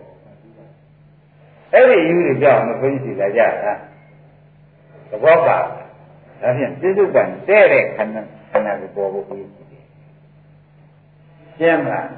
[1.74, 3.74] အဲ့ဒီယူတွေကြောင့်မခွင့်ရှိလာကြတာ
[5.11, 5.59] သဘောပါ
[6.40, 9.50] ဒါဖြင့်ပြစ္ဆုတ်ပံတဲ့တဲ့ခန္ဓာခန္ဓာကိုပေါ်ဖို့ပြီး
[11.59, 12.09] ရှင်းမလား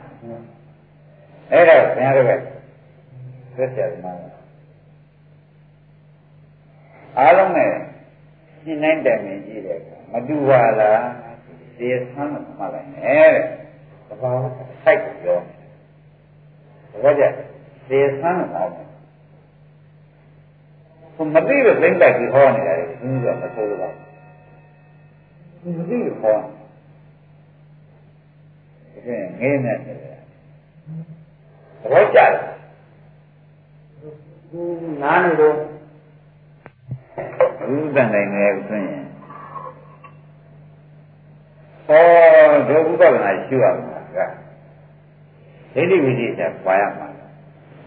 [1.53, 2.33] အဲ့ဒါခင်ဗျားတို့က
[3.57, 4.13] သက်ဆက်မှာ
[7.19, 7.71] အားလုံးနဲ့
[8.65, 9.81] ရှင်းနိုင်တယ်မြင်ကြည့်တယ်
[10.13, 11.01] မတူပါလား
[11.79, 13.45] ဒီဆန်းမှမလိုက်နဲ့တဲ့
[14.09, 15.39] သဘာဝစိုက်ကိုပြော
[16.91, 17.25] တယ်ဒါကြ
[17.89, 18.88] ဒီဆန်းမှအော
[21.23, 23.89] င်ဘုမသိလို့သိမ့်တိုက်ပြီးဟောနေတာလေဘုရားမဆိုးဘူးဘု
[25.77, 26.37] မသိလို့ဟော
[28.93, 29.97] ဒီငေးနေတယ်
[31.81, 32.33] သဘောကျတယ်
[35.03, 35.55] နားနေတော့
[37.71, 39.05] ဥဒ္ဒနိုင်နေဆိုရင်
[41.87, 42.05] ဟော
[42.69, 44.19] ဒုက္ခပဒနာရှိရမှာက
[45.75, 47.07] ဒိဋ္ဌိဝိသေသပွားရမှာ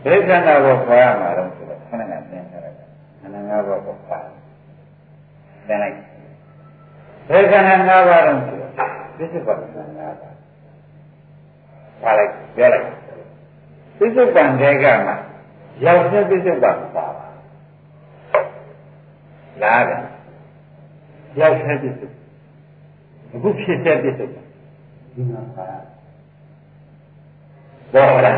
[0.03, 2.60] ဒိဋ္ဌာနာကိုပွားရမှာတော့ဆိုတော့ခဏကသင်ထားတယ်ခန္ဓာ
[3.51, 4.25] ၅ပါးကိုပွား
[5.67, 5.95] သင်လိုက်
[7.29, 8.71] ဒိဋ္ဌာနာ၅ပါးတော့ဆိုတော့
[9.17, 10.35] သစ္စာပဒနာ၅ပါး
[12.01, 12.85] ပွားလိုက်ပြောလိုက်
[13.99, 15.15] သစ္စာပံတဲ့ကမှာ
[15.85, 17.27] ရောက်တဲ့သစ္စာပံပါပါ
[19.63, 19.91] လားက
[21.39, 22.07] ရောက်တဲ့သစ္စာ
[23.33, 24.25] အခုဖြစ်တဲ့သစ္စာ
[25.13, 25.67] ဒီမှာပါ
[27.93, 28.33] ပေါ်လာ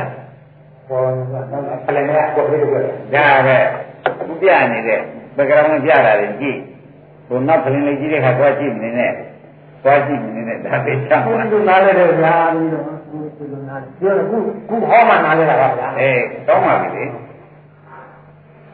[0.89, 1.10] ပေါ်
[1.52, 2.84] တော့ဆလည်းနဲ့ကိုပြည့်တယ်
[3.15, 3.83] ဒါပဲ
[4.24, 5.00] အခုပြနေတဲ့
[5.38, 6.60] ပကရမပြတာတွေကြည့်
[7.28, 9.12] ဟိုနောက်ကလင်းလေးကြီးတဲ့ခါသွားကြည့်မနေနဲ့
[9.84, 14.38] သွားကြည့်မနေနဲ့ဒါသိချမ်းကိုပါယ်ကနားလဲတော့ညာပြီးတော့ကိုယ်ကနားပြောခု
[14.70, 17.04] ခုဟောမှနားလဲတာပါဗျာအေးတောင်းပါပြီလေ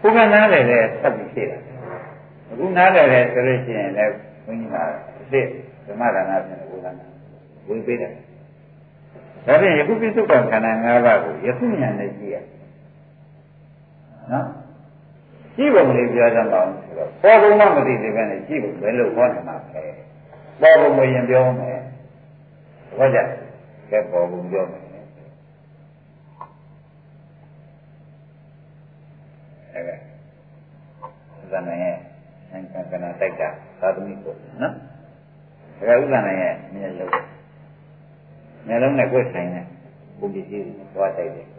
[0.01, 1.57] ဘုကနားလည်းလည်းသတ်ပြီးရှိတာ
[2.49, 4.13] အခုနားလည်းလည်းဆိုလို့ရှိရင်လည်း
[4.45, 4.75] ဘုန်းကြီးက
[5.17, 5.47] အစ်စ်
[5.87, 7.05] ဓမ္မဒါနပြန်ဘုရားနာ
[7.67, 8.11] ဝင်ပေးတယ်
[9.45, 12.37] ဒါဖြင့်ယခုပြစ္ဆုတ်ကံခန္ဓာ၅ပါးကိုယခုဉာဏ်နဲ့ကြည့်ရ
[14.31, 14.45] နော်
[15.59, 19.83] ကြည့်ပုံလေးပြောကြပါဦးဆိုတော့ပေါ်ပုံမှမသိသေးပဲနဲ့ကြည့်ဖို့ဘယ်လိုဟောနေမှာလဲ
[20.61, 21.77] ပေါ်ပုံကိုရင်ပြောမယ်
[22.97, 23.17] ဟောကြ
[23.91, 24.83] ကဲပေါ်ပုံပြောမယ်
[29.73, 29.95] အဲဒါ
[31.51, 31.95] ဇာနိုင်ရဲ့
[32.51, 34.73] သံကနာတိုက်တာသာသမီပေါ့နော်
[35.87, 37.11] ဒါကဥဇာနိုင်ရဲ့မျက်လုံး
[38.67, 39.65] မျက်လုံးနဲ့ကိုယ်ဆိုင်တဲ့
[40.19, 40.61] ဘုပ္ပစီကို
[40.95, 41.58] သွားတိုက်တယ်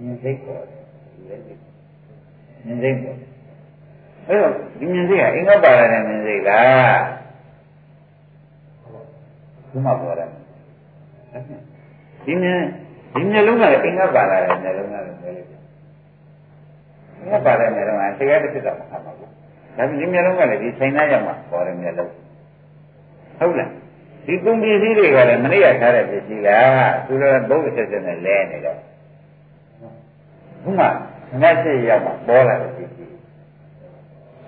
[0.00, 0.80] မြင်စိတ်ပေါ်တယ်
[1.26, 3.16] မြင်စိတ်ပေါ်
[4.26, 7.00] အဲ့တော့ဒီမြင်စိတ်ကအင်္ဂပါရတဲ့မြင်စိတ်လား
[9.70, 10.28] ဘုမပေါ်တယ်
[12.24, 12.60] ဒီမြင်
[13.14, 15.60] ဒီမျက်လုံးကလည်းအင်္ဂပါလာတဲ့မျက်လုံးကလည်းပြောလိုက်တယ်။
[17.20, 19.28] အင်္ဂပါတဲ့မျက်လုံးကတရားတစ်ဖြစ်တော့မှာပါဘူး။
[19.76, 22.10] ဒါပေမဲ့ဒီမျက်လုံးကလည်းဒီဆိုင်သားရောက်မှာပေါ်တဲ့မျက်လုံး
[23.38, 23.70] ဟုတ်လား။
[24.26, 26.48] ဒီကုန်ပစ္စည်းတွေကလည်းမနေ့ကထားတဲ့ပစ္စည်းက
[27.06, 28.78] သူတို့ဘုရားဆက်ဆက်နဲ့လဲနေတော့
[30.62, 30.82] ဘုမ
[31.42, 33.12] ငတ်စစ်ရောက်မှာပေါ်လာတဲ့ပစ္စည်း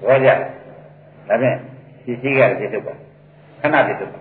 [0.05, 0.29] ။ဘောကြ။
[1.29, 1.57] ဒါဖြင့်
[2.05, 2.95] ပစ္စည်းကလည်းပြစ်ထုတ်ပါ
[3.61, 4.21] ခဏပြစ်ထုတ်ပါ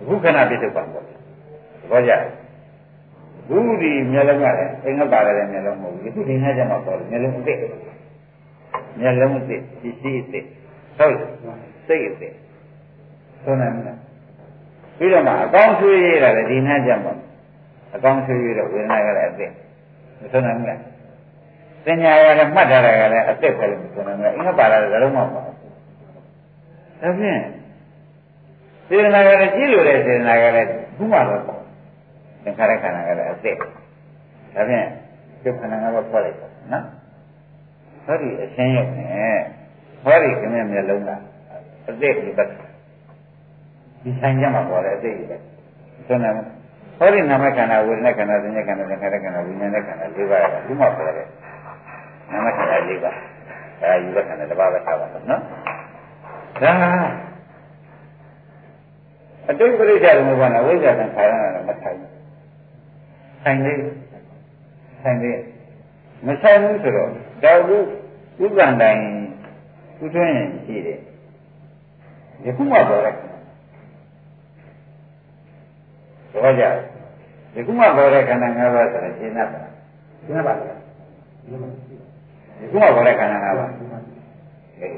[0.00, 1.04] အခုခဏပြစ်ထုတ်ပါပေါ့။
[1.90, 2.12] ဘောကြ။
[3.48, 7.58] ဘူးဒီမျက်လုံးကလည်းအင်္ဂပါလည်းမျက်လုံးမဟုတ်ဘူးအခုဒီနေ့ကျမှပေါ်တယ်မျက်လုံးအစ်စ်
[9.00, 9.48] မျက်လုံးအစ်စ်
[9.82, 10.44] ဒီစီအစ်စ်
[10.98, 11.16] ဟုတ်
[11.86, 12.34] စိတ်အစ်စ်
[13.44, 13.94] ဆိုနေမှာ
[14.98, 17.10] ပြီးတော့မှအကောင်းဆွေးရတာလည်းဒီနေ့ကျမှ
[17.94, 19.52] အကောင်းဆွေးရတော့ဝေဒနာကလည်းအစ်စ်
[20.20, 20.80] မဆိုနိုင်ဘူးလား
[21.84, 25.42] ပညာရလည်းမှတ်ထားတာကလည်းအစ်စ်ပဲလို့ဆိုနိုင်တယ်အင်္ဂပါလည်းလည်းမဟုတ်ဘူး
[27.00, 27.40] ဒါဖြင့်
[28.88, 31.60] စေတနာကလည်းကြည့်လို့တဲ့စေတနာကလည်းဘုမှတော့ပေါ့
[32.42, 33.68] သင်္ခါရခန္ဓာကလည်းအသက်ဒါ
[34.68, 34.86] ဖြင့်
[35.42, 36.84] ကျုပ်ခန္ဓာငါးပါးဖွဲ့လိုက်ပါနော်
[38.04, 39.38] ဟောဒီအရှင်းရုပ်နဲ့
[40.02, 41.10] ဟောဒီခင်းမျက်လုံးက
[41.88, 42.48] အသက်ဒီပတ်
[44.02, 45.36] ဒီဆိုင်ကြမှာပေါ်တဲ့အသက်ကြီးပဲ
[46.06, 46.44] ဆိုနေမှာ
[46.98, 51.26] ဟောဒီနာမခန္ဓာဝေဒနာခန္ဓာသဉ္ဇခန္ဓာသင်္ခါရခန္ဓာဝိညာဉ်ခန္ဓာ၄ပါးကဒီမှာပေါ်တဲ့
[52.30, 53.16] နာမခန္ဓာ၄ပါး
[53.82, 55.42] ဒါယူဘခန္ဓာတစ်ပါးပဲထားပါတော့နော်
[56.62, 56.72] ဒါ
[59.48, 62.12] အတိတ်ပရိစ္ဆေသမုပ္ပါဒဝိဇ္ဇာသံခါရဏနဲ့မထိုင်ဘူး
[63.42, 63.78] ဆိုင်လေး
[65.02, 65.38] ဆိုင်လေး
[66.26, 67.10] မဆိုင်ဘူးဆိုတော့
[67.44, 67.84] တော်ဘူး
[68.44, 69.02] ဥပ္ပန္တိုင်း
[70.04, 70.98] ဥထွင်းရင်ရှိတယ်
[72.42, 73.14] ဒီခုမှပေါ်တဲ့
[76.42, 76.64] ဘောကြ
[77.54, 79.62] ဒီခုမှပေါ်တဲ့ခန္ဓာ၅ပါးဆိုရင်ရှင်းတတ်တာ
[80.24, 80.78] ရှင်းပါလား
[81.46, 81.97] ဒီ
[82.70, 83.70] ခုမှပေါ်တဲ့ခန္ဓာ၅ပါး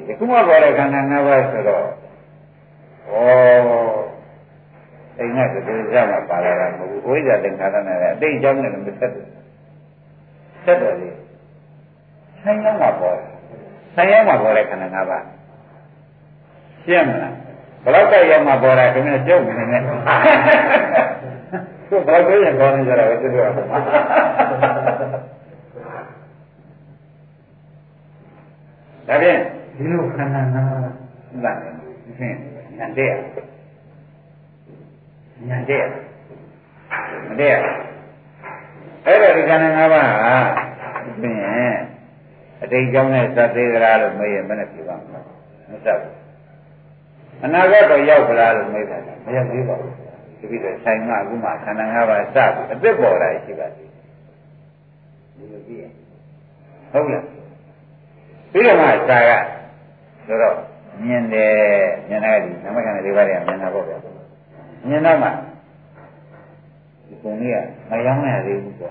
[0.06, 3.16] ဒီခုမှပေါ်တဲ့ခန္ဓာ၅ပါးဆိုတော့ဩ
[5.18, 9.28] အိမ်ကတူကြမှာပါလာတာမဟုတ်ဘူးဝိဇ္ဇာသင်္ခါရနဲ့အတိတ်အကြောင်းနဲ့မဆက်ဘူး
[10.64, 11.10] ဆက်တယ်လေ
[12.42, 13.26] ဆိုင်ရောက်မှာပေါ်တယ်
[13.94, 15.24] ဆိုင်ရောက်မှာပေါ်တဲ့ခန္ဓာ၅ပါး
[16.84, 17.34] ရှင်းမလား
[17.84, 19.78] ဘယ်တော့ကြရောက်မှာပေါ်တာခင်ဗျကြုတ်နေနေ
[21.88, 23.48] သူဘာလို့ရင်ပေါ်နေကြတာလဲသူတို့က
[29.10, 29.38] ဒါဖြင့်
[29.76, 30.80] ဒီလိုခန္ဓာ၅ပါး
[31.44, 31.74] လာတယ်
[32.18, 32.36] ဖြင့်
[32.78, 33.12] နန္တဲ့
[35.48, 35.84] ညာတဲ့
[37.28, 37.54] မတဲ့
[39.06, 40.34] အဲ့တော့ဒီခန္ဓာ၅ပါးဟာ
[41.20, 41.82] ပြင်း
[42.62, 45.20] အတိတ်ကြောင့်နဲ့သတ်သေးကြလားလို့မေးရင်မနဲ့ပြပါမှာ
[45.70, 46.14] မသတ်ဘူး
[47.44, 49.94] အနာဂတ်တော့ရောက်ကြလားလို့မေးတယ်မရောက်သေးပါဘူး
[50.38, 54.02] ဒီပြီးတော့ဆိုင်မအခုမှခန္ဓာ၅ပါးစပြီးအသက်ပေါ်လာရှိပါသေးတယ်
[55.36, 55.92] ဒီလိုကြည့်ရင်
[56.92, 57.39] ဟုတ်လား
[58.52, 59.30] ပြီးတော့မှစာက
[60.26, 60.56] ဆိုတော့
[61.04, 61.54] မြင်တယ်
[62.08, 63.96] မြင်တာကဒီနမခန္ဓာ၄ပါးတွေကမြင်တာပေါ့ဗျာ
[64.88, 65.28] မြင်တော့မှ
[67.06, 67.56] ဒီပုံလေးက
[67.90, 68.90] မရောင်းရသေးဘူးကွာ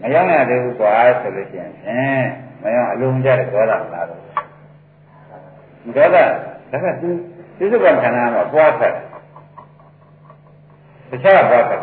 [0.00, 2.24] မရောင်းရသေးဘူးကွာဆိုလို့ရှိရင်ဖြင့်
[2.62, 4.20] မရောင်းအလုံးကြတဲ့ဒေါသလာတော့
[5.96, 7.10] ဒေါသဒါကသူ
[7.58, 8.94] သစ္စာကခန္ဓာမှာပွားဆက်
[11.08, 11.78] တခြားပွားဆက်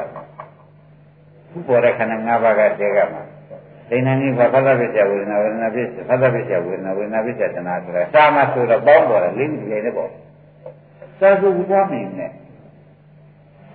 [1.50, 3.23] ခုပေါ်တဲ့ခန္ဓာ၅ပါးကတည်းကမှာ
[3.89, 10.10] ဒိဋ္ဌာနိဘာသတ္တပစ္စယဝေဒနာဝေဒနာပစ္စယသတ္တပစ္စယဝေဒနာဝေဒနာပစ္စယတဏှာဆိုတာစာမဆိုတော့ပေါင်းပေါ်တယ်လေးမျိုးလေးနဲ့ပေါ့
[11.19, 12.32] စာစုဝိသွားမယ်နဲ့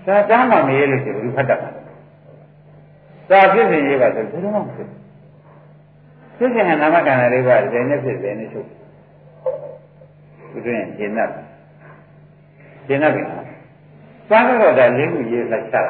[0.04, 1.70] စာတမ်းမှမရလို့ရှိရင်ဘယ်လိုဖတ်တတ်မှာ
[3.28, 4.88] စာဖြစ်နေရေးပါဆိုဘယ်တော့မှမဖြစ်
[6.36, 8.66] ဖြစ်ခြင်းကနာမကံလေးပါဇယ်နဲ့ဖြစ်ဇယ်နဲ့ချုပ်
[10.52, 11.30] ဒီတွင်ရှင်းတတ်
[12.86, 13.22] ရှင်းတတ်ပြီ
[14.28, 15.82] စာကတော့ဒါလေးခုရေးလိုက်ချတာ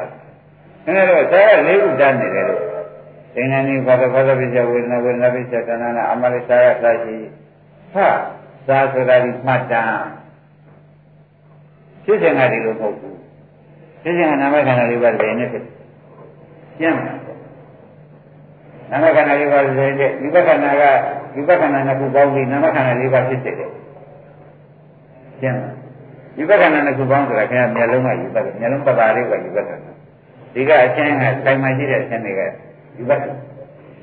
[0.85, 2.72] အဲဒါတော့စာကလေးခုတန်းနေတယ်လို့
[3.35, 7.15] သင်္ကန်းကြီးဘာသာဘာသာပြဝေဒနာဝေဒနာပြတဏှာအမလေးစာရသာရှိ
[7.93, 8.07] ဟာ
[8.67, 10.07] သာဆိုတာဒီမှတ်တမ်း
[12.03, 13.17] ဖြစ်စဉ်ကဒီလိုမဟုတ်ဘူး
[14.01, 15.63] ဖြစ်စဉ်ကနာမခန္ဓာလေးပါးတည်းနဲ့ဖြစ်
[16.79, 16.97] ကျမ်း
[18.91, 20.83] နာမခန္ဓာလေးပါးတည်းနဲ့ဒီဘခန္ဓာက
[21.33, 23.71] ဒီဘခန္ဓာနှစ်ခုပေါင်းပြီးနာမခန္ဓာလေးပါးဖြစ်စေတယ်
[25.41, 25.59] ကျမ်း
[26.35, 29.65] ဒီဘခန္ဓာနှစ်ခုပေါင်းဆိုတာခင်ဗျာမျက်လုံးကယူဘက်မျက်လုံးပပါလေးကယူဘက်
[30.53, 32.41] ဒီကအချင်းကဆိုင်မှရှိတဲ့အချင်းတွေက
[32.97, 33.19] ယူဘက်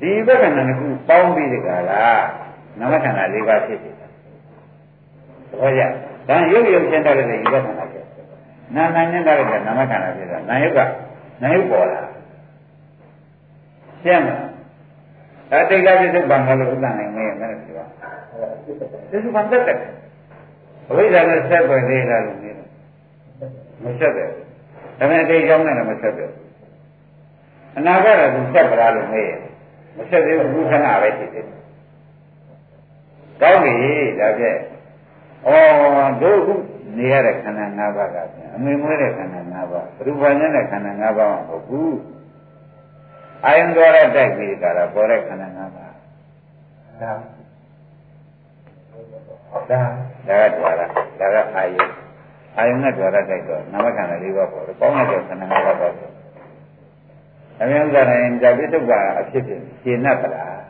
[0.01, 1.75] ဒီဘခန္ဓာနှစ်ခုပေါင်းပြီးဒီကလာ
[2.79, 4.09] နာမခန္ဓာလေးပါးဖြစ်စေတယ်
[5.59, 5.81] ဟောကြ
[6.27, 8.05] ဒါရုပ်ရုပ်ရှင်းတတ်တဲ့ယူဘက်ခန္ဓာဖြစ်
[8.75, 10.79] နာနာနဲ့တတ်တဲ့နာမခန္ဓာဖြစ်တာနာယုတ်က
[11.41, 12.01] နာယုတ်ပေါ်လာ
[14.03, 14.51] ရှင်းမလား
[15.51, 17.85] အဲတိတ်ကပြစ္ဆုတ်ပံကလို့ဥဒ္ဒနိုင်မဲမယ်ပြော
[18.65, 19.77] ပြစ္ဆုတ်ပံတက်တယ်
[20.89, 22.55] အဝိဇ္ဇာနဲ့ဆက်ွယ်သေးတာလို့ပြော
[23.83, 24.35] မဆက်တယ်ဒါ
[24.99, 26.29] ပေမဲ့တိတ်ကြောင်းနဲ့လည်းမဆက်တယ်
[27.77, 29.39] အနာဂတ်ကသူဆက်ကြလားလို့မေးရင်
[29.95, 31.45] မဆက်သေးဘူးခဏပဲဖြစ်တယ်
[33.41, 33.75] ကောင်းပြီ
[34.19, 34.57] ဒါဖြင့်
[35.47, 35.51] ဩ
[36.21, 36.53] တို့ခု
[36.97, 38.17] နေရတဲ့ခန္ဓာ၅ပါးက
[38.55, 41.97] အမေမွေးတဲ့ခန္ဓာ၅ပါးရူပဉာဏ်တဲ့ခန္ဓာ၅ပါးမဟုတ်ဘူး
[43.45, 45.91] အာယုံတော်တဲ့တိုက်ပြီးကြတာပေါ်တဲ့ခန္ဓာ၅ပါး
[47.01, 47.13] ဒါ
[49.69, 49.81] ဒါ
[50.27, 50.81] ဒါကတွာရ
[51.19, 51.83] ဒါကအာယု
[52.57, 56.11] အာယုနဲ့တွာရတိုက်တော့နာမခန္ဓာ၄ပါးပေါ်တယ်ပေါင်းတဲ့ခန္ဓာ၅ပါးပေါ်တယ်
[57.61, 60.61] အမြဲတမ်းတိုင်းဒါပိဿုပ္ပါအဖြစ်ဖြစ်ရှင်း납ပလား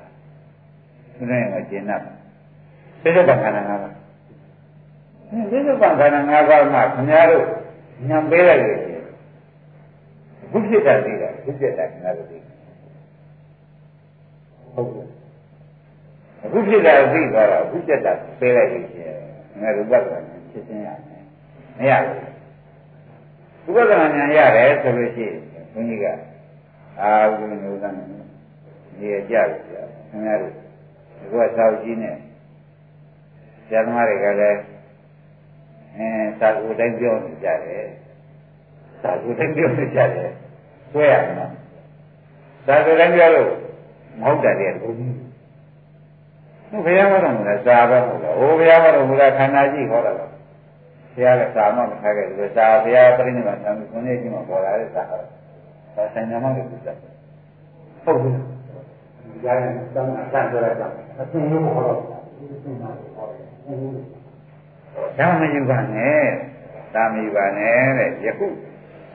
[1.16, 1.92] သူနဲ့မရှင်း납
[3.02, 3.96] ပိဿုပ္ပါခန္ဓာ၅ပါး
[5.50, 7.46] ပိဿုပ္ပါခန္ဓာ၅ပါးမှာခင်ဗျားတို့
[8.08, 8.78] ညံပေးလိုက်လို့
[10.52, 12.38] ဘုဖြစ်တာသိတာဘုဖြစ်တာခင်ဗျားတို့သိ
[14.74, 15.06] ဟုတ်ကဲ့
[16.44, 19.20] အခုဖြစ်တာသိသွားတော့ဘုဖြစ်တာပေးလိုက်လို့ရှိရင်
[19.62, 20.12] ငါတို့ဘက်က
[20.52, 21.24] ဖြစ်ချင်းရမယ်
[21.78, 21.92] မရ
[23.64, 25.38] ဘူးဘုရားကဉာဏ်ရတယ်ဆိုလို့ရှိရင်
[25.74, 26.06] ဘုန်းကြီးက
[27.04, 27.90] အာဝိနုသံ
[29.00, 32.16] နေရကြပြီဗျာခင်ဗျားတို့ဒီကသောက်ကြီးနဲ့
[33.68, 34.60] ဆရာသမားတွေကလည်း
[35.98, 36.08] အဲ
[36.40, 37.86] သာကူတိုင်းပြောနေကြတယ်
[39.04, 40.30] သာကူတိုင်းပြောနေကြတယ်
[40.92, 41.48] ဆွဲရမှာ
[42.68, 43.52] သာကူတိုင်းပြောလို့
[44.20, 45.16] မဟုတ်တယ်တဲ့ဘုန်းကြီး
[46.86, 50.26] ဘုရားမတော်မူလားစာပဲမဟုတ်လားဟိုဘုရားမတော်မူလားခန္ဓာကြီးဟောတာပါ
[51.14, 55.18] ဘုရားကစာမမထားခဲ့ဘူးစာဘုရားပြိဋိဘံသံဃာကိုနေကြီးမှာပေါ်လာတဲ့စာဟာ
[55.96, 56.94] ဒါဆိုင်နာမလို့ပြောတာ
[58.04, 58.36] ဟုတ်ဘူး။
[59.44, 60.88] ကြားရင်တောင်းတာဆန့်ကြရတာ
[61.18, 62.00] အသင်လို့ခေါ်တော့
[65.20, 66.24] ဒါမယူပါနဲ့
[66.94, 68.48] ဒါမယူပါနဲ့တဲ့ယခု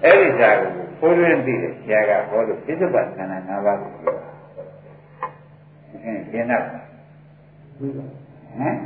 [0.05, 4.29] အဲ့ဒီစာကိုဖိုးရင်းပြီးတယ်ဆရာကဟောလို့ပြစ္ဆုတ်ပခန္ဓာ၅ပါးကိုပြောတာ။
[6.05, 8.77] အင်းကျင်းတော့ဟမ်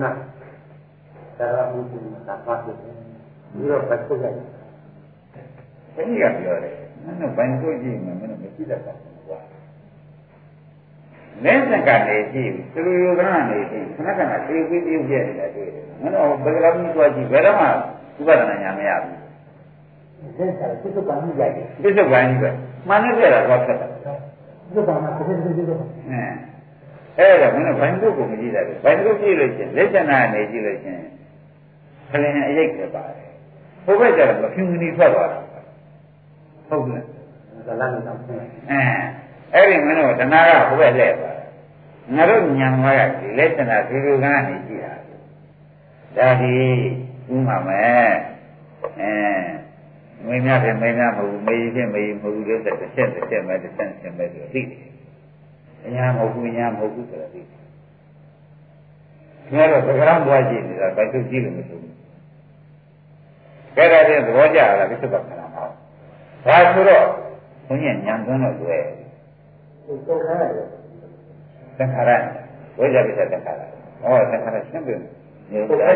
[0.00, 0.10] နာ
[1.38, 4.55] ဒါရမှုကိုသာပါ့တယ်ဒီတော့ပတ်သက်တယ်
[5.96, 6.74] ဘယ်နည်းကပြောတယ်
[7.04, 8.92] မင်းတို့ဘိုင်ကိုကြည့်မယ်မင်းတို့မရှိတတ်တာ
[9.28, 9.38] ကွာ
[11.44, 17.66] လက်စကနေကြည့်သူလူယောဂကနေကြည့်ခဏခဏပြေးပြေးပြေးပြနေတာတွေ့တယ်မင်းတို့ဘယ်လိုမျိုးသွားကြည့်ဘယ်တော့မှ
[18.20, 19.16] ဥပဒနာညာမရဘူး
[20.38, 22.50] လက်စကပြစ္ဆုတ်ပန်ကြီးရတယ်ပြစ္ဆုတ်ပန်ကြီးပဲ
[22.88, 25.80] မှန်နဲ့ပြတာတော့ဆက်တာပြစ္ဆုတ်ပန်ကပြစ္ဆုတ်ပြစ္ဆုတ်
[27.18, 31.00] အဲအဲ့ဒါမင်းတို့ဘိုင်ကိုကိုမကြည့်တတ်ဘူးဘိုင်ကိုကြည့်လို့ချင်းလက်စနာကနေကြည့်လို့ချင်း
[32.10, 33.30] ခလင်အရိတ်ပဲပါတယ်
[33.84, 35.38] ဘုဘက်ကျတော့မဖြူမီထွက်သွားတာ
[36.68, 37.02] ဟုတ်ကဲ့
[37.66, 38.36] ဒါလည်းမတော့အဲ
[39.54, 41.38] အဲ့ဒီမင်းတို့တဏှာကဘုဘက်လှည့်သွား
[42.14, 44.94] ငါတို့ညံသွားရဒီလက်စနာဒီလိုကနေကြည့်တာ
[46.16, 46.54] ဒါဒီ
[47.32, 47.82] ဥမှာမဲ့
[48.98, 49.10] အဲ
[50.26, 54.80] မင်းများတယ်မင်းများမဟုတ်ဘူးမေးရင်မေးမဟုတ်ဘူးလို့တစ်ချက်တစ်ချက်ပဲတစ်ချက်တစ်ချက်ပဲဆိုသိတယ်
[55.84, 61.94] အညာမဟုတ်ဘူးညာမဟုတ်ဘူးဆိုတာသိတယ်ခင်ဗျားတို့သက္ကရာဘွားကြည့်နေတာဘယ်သူကြည့်လို့မဆိုဘူး
[63.76, 65.35] ကဲဒါဖြင့်သဘောကျလားပြစ္ဆုတ်ပခဏမှာ
[66.46, 67.04] ဒါဆိုတော့
[67.66, 68.82] ဘုန်းကြီးညံသွန်းတော့လွယ်
[71.76, 72.10] သင်္ခါရ
[72.78, 73.60] ဝိဇ္ဇာပိစ္ဆသင်္ခါရ
[74.00, 74.94] ဟောသင်္ခါရရှင်းပြီ
[75.50, 75.94] နေတယ်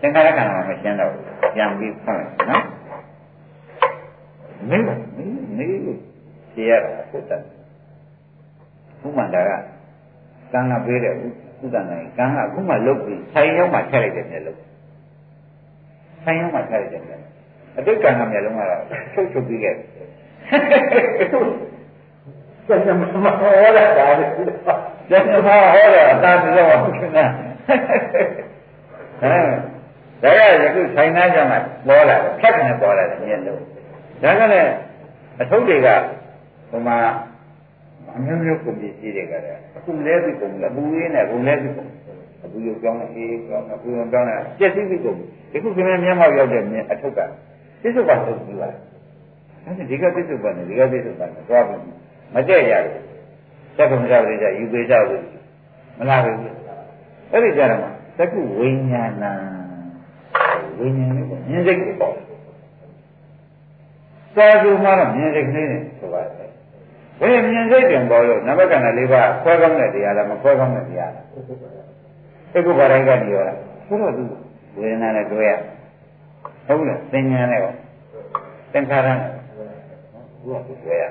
[0.00, 1.12] သင်္ခါရကံမှာမရှင်းတော့
[1.54, 2.64] ပြန်ပြီးဖွင့်နော်
[4.68, 4.84] မင်း
[5.56, 5.98] မင်းလို့
[6.52, 7.42] ရှင်းရတာဟုတ်တယ်
[9.00, 9.50] ဘုမှန်တာက
[10.52, 14.60] ကံကပေးတဲ့ဥဒ္ဒနိုင်ကံကအခုမှလုတ်ပြီးဆိုင်ရောက်မှထည့်လိုက်တယ်မျက်လုံး
[16.24, 17.02] ဆိုင်ရောက်မှထည့်လိုက်တယ်
[17.78, 18.80] အတိတ်ကံကမျက်လုံးကတော့
[19.12, 19.74] ချုပ်ချုပ်ပြီးခဲ့
[22.66, 24.06] ကျန်ကျမဟောတာဒါ
[25.08, 27.24] ကျန်ကျမဟောတာအတားပြောပါခင်ဗျာ
[29.20, 29.46] ဟမ်
[30.22, 33.60] ဒါကယခုဆိုင်နာကြမှာပေါ်လာတယ်ဖြတ်ကနေပေါ်လာတယ်မျက်လုံး
[34.22, 34.70] ဒါကလည်း
[35.40, 35.88] အထုပ်တွေက
[36.70, 36.96] ဟိုမှာ
[38.16, 41.90] အမျိုးမျိုးကုန်ပစ္စည်းတွေကလည်းအခုလဲပြီးကုန်တယ်အပူရင်းနဲ့ကုန်လဲပြီးကုန်
[42.44, 45.16] အပူရောကြောင်းအေးကြောင်းအပူရောကြောင်းနဲ့ကျက်စီးပြီးကုန်
[45.52, 46.62] ဒီခုခင်ဗျာမျက်မှောက်ရောက်တဲ့
[46.92, 47.20] အထုပ်က
[47.82, 48.68] ပြစ္ဆုတ်ပါထုတ်ပြီးပါ
[49.64, 51.80] အဲ့ဒီကပြစ္ဆုတ်ပါနဲ့ဒီကပြစ္ဆုတ်ပါနဲ့သွားပြီး
[52.34, 53.02] မတည့်ရဘူး
[53.76, 55.26] သက္ကမကြပရိစ္ဆယူပေကြဘူး
[55.98, 56.36] မလားဘူး
[57.32, 57.80] အဲ့ဒီကြတော့
[58.18, 59.24] သက္ကုဝိညာဏ
[60.78, 62.14] ဝိညာဉ်လေးပေါ့မြင်စိတ်လေးပေါ့
[64.34, 66.50] စာစုမှာတော့မြင်စိတ်ကလေးနဲ့ဆိုပါတယ်
[67.20, 71.24] ဘယ်မြင်စိတ်တင်ပေါ်လို့နမကဏလေးပါခွဲကောင်းတဲ့တရားလားမခွဲကောင်းတဲ့တရားလား
[72.52, 74.22] သက္ကုဘာတိုင်းကနေရောလားဆိုတော့သူ
[74.78, 75.52] ဝေဒနာနဲ့တွေ့ရ
[76.78, 77.72] ဟုတ်လားသင်ညာနဲ့ရော
[78.72, 79.18] သင်္ခါရနဲ့
[80.44, 81.04] ဘုရားကိုတွေ့ရ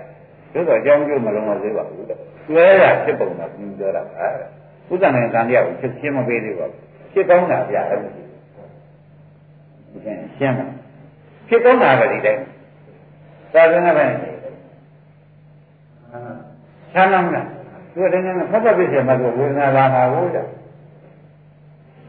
[0.54, 6.80] တို့တော့အကြောင်းကျိုးမလုံးမသေးပါဘူးတွဲရဖြစ်ပုံတော့ပြီးပြောတာအဲဥဒ္ဒနာကံတရားကိုဖြစ်ချင်းမပေးသေးပါဘူး
[7.14, 8.22] ဖြစ်ကောင်းတာပြအဲ့လိုဒီ
[10.06, 10.66] ကဲရှင်းမှာ
[11.48, 12.42] ဖြစ်ကောင်းတာပဲဒီတိုင်း
[13.54, 14.06] သာသနာ့ပဲ
[16.94, 17.48] ဆန်းလားမလား
[17.94, 20.44] သူကတည်းကဖတ်ဖတ်ပြည့်စုံမှသူဝေဒနာလာတာကိုကြာ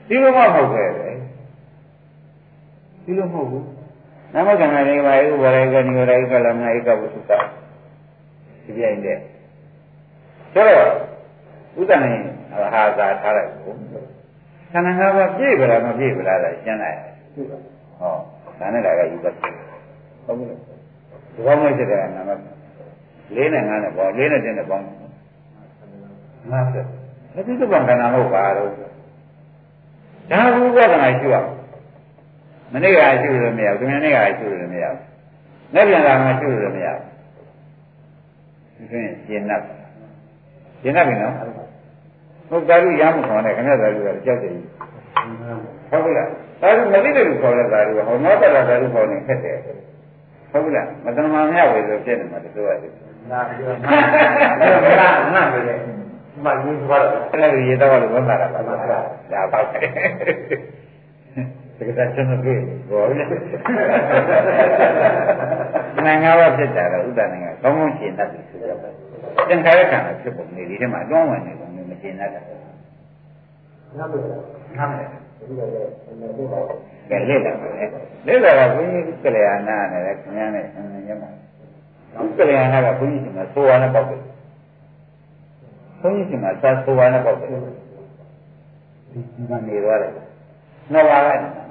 [0.09, 0.82] ဒီလိုမှမဟုတ်ပဲ
[3.05, 3.66] ဒီလိုမဟုတ်ဘူး
[4.34, 7.32] နမကံကနေပါဥပါရေကနိရောဓဧကလမဧကဝုသုတ
[8.64, 9.18] ဒီပြိုင်တဲ့
[10.53, 10.90] ဆိုတော့
[11.80, 12.16] ဥဒ္ဒနဲ့
[12.74, 13.76] ဟာသာထားလိုက်ဘူး
[14.72, 16.98] ခန္ဓာ၅ပါးပြည့်ဗလားမပြည့်ဗလားလဲရှင်းလိုက်
[17.98, 18.14] ဟော
[18.59, 20.59] ဒါနဲ့ဒါကယူပတ်ဟုတ်ဘူးလား
[21.34, 22.30] ဒီဘောင်းမရှိတဲ့နာမ
[23.34, 24.84] လေးနဲ့ငါးနဲ့ပေါ့လေးနဲ့တင်းနဲ့ပေါင်း
[26.50, 26.86] ငါးဆက်
[27.46, 28.68] ဒီသုဘံခန္ဓာဟုတ်ပါတော့
[30.30, 31.36] ဒါဘူးဝဒနာရှိရ
[32.73, 35.01] မနေ့ကရှိလို့မရဘူးဒီနေ့ကရှိလို့မရဘူး
[35.75, 36.89] လက်ပြန်လာမှရှိလို့မရ
[38.77, 39.53] ဘူးဒီရင်ရှင်း납
[40.83, 41.33] ရှင်း납ပြီနော်
[42.49, 44.53] ဟုတ်တာလူရမ်းမခေါ်နဲ့ခင်ဗျားသားလူကကြောက်တယ်
[45.91, 46.29] ဟုတ်ပြီလား
[46.61, 49.57] ဒါလူမသိတယ်လို့ခေါ်တဲ့သားလူကဟောနောက်တော့သားလူခေါ်နေခက်တယ်
[50.53, 52.93] ဟုတ်ပြီလားမတဏမာမြဝေဆိုဖြစ်နေမှာတစိုးရတယ်
[53.31, 55.75] နာပြောနာနာပဲလေ
[56.45, 60.82] မရင်းသွားတော့အဲ့ဒါရေတော့လို့ဝန်တာပါဒါပါပဲတ
[61.87, 62.59] ကယ်ချင်းမတွေ့
[62.91, 63.14] ဘောလေ
[66.07, 68.80] နိုင်ငံဝဖြစ်တာတော့ဥဒ္ဒနိုင်ငံကောင်းကောင်းရှင်းတတ်ပြီဆိုတော့
[69.49, 72.59] သင်္ခါရခန္ဓာဖြစ်ပုံလေးဒီထဲမှာအတွန်းဝင်နေပုံမျိုးမရှင်းတတ်ဘူး
[73.99, 74.24] နားမလဲ
[74.78, 75.05] နားမလဲ
[75.39, 76.61] ဒီလိုလေအနေနဲ့ပါ
[77.11, 77.85] ကဲလေ့လာပါလေ
[78.26, 81.30] လေ့လာတာဘုန်းကြီးကလျာဏနဲ့လည်းခင်ဗျားနဲ့အင်းရမှာ
[82.39, 84.20] ကလျာဏကဘုန်းကြီးကဆိုရနဲ့ပေါက်တယ်
[86.01, 86.51] ဘုန်းကြီးကသာ
[86.85, 87.49] ဆိုရနဲ့ပေါက်တယ်
[89.12, 89.20] ဒီ
[89.51, 90.12] ကနေသွားတယ်
[90.93, 91.61] နှစ်ပါးလိုက်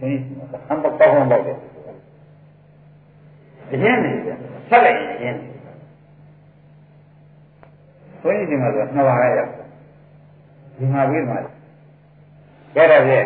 [0.00, 0.20] ဘုန်းကြီး
[0.50, 1.58] ကအံပပေါင်းပေါက်တယ်
[3.72, 4.36] အရင်နေတယ်
[4.68, 5.36] ဆက်လိုက်ရင်
[8.22, 9.40] ဘုန်းကြီးကမှဆိုနှစ်ပါးလိုက်ရ
[10.76, 11.36] ဒီမှာပြီးမှ
[12.74, 13.22] ကြရတဲ့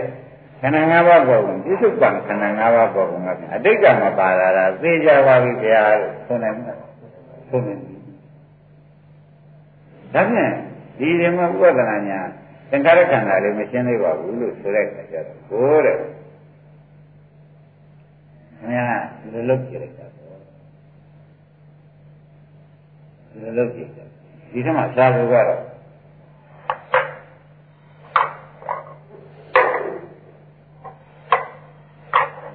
[0.60, 6.74] ခန္ဓာ၅ပါးပေါ်ကုန်ပြစ္ဆုတ်ကံခန္ဓာ၅ပါးပေါ်ကုန်ကပြန်အတိတ်ကမပါလာတာသိကြပါပြီဗျာလို့ဆိုနေမှာ
[7.48, 7.74] ဆိုနေ
[10.14, 10.52] ဒါဖြင့်
[10.98, 12.20] ဒီဓမ္မဥပဒနာညာ
[12.70, 15.96] သင်္ခါရခန္ဓာလေးမရှင်းသေးပါဘူးလို့ဆိုတဲ့အခါကျတော့ဘိုးတဲ့
[18.60, 18.86] ခင်ဗျာ
[19.20, 20.38] ဒီလိုလုပ်ကြလိုက်တာပေါ့
[23.30, 23.88] ဒီလိုလုပ်ကြည့်
[24.52, 25.60] ဒီထက်မှသာဘူးကတော့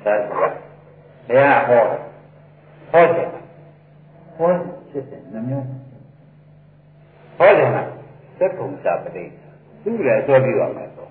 [0.04, 0.44] သာဘူးက
[1.28, 1.82] ဘုရားဟော
[2.92, 3.28] ဟောတယ်
[4.38, 4.52] ဟော
[4.90, 5.66] ဖြစ်တယ်နှမျိုး
[7.38, 7.78] ဟောတယ်က
[8.40, 9.24] သက္ကုံစာပတိ
[9.84, 11.10] သူ့လည်းပြောပြပါမယ်ပေါ့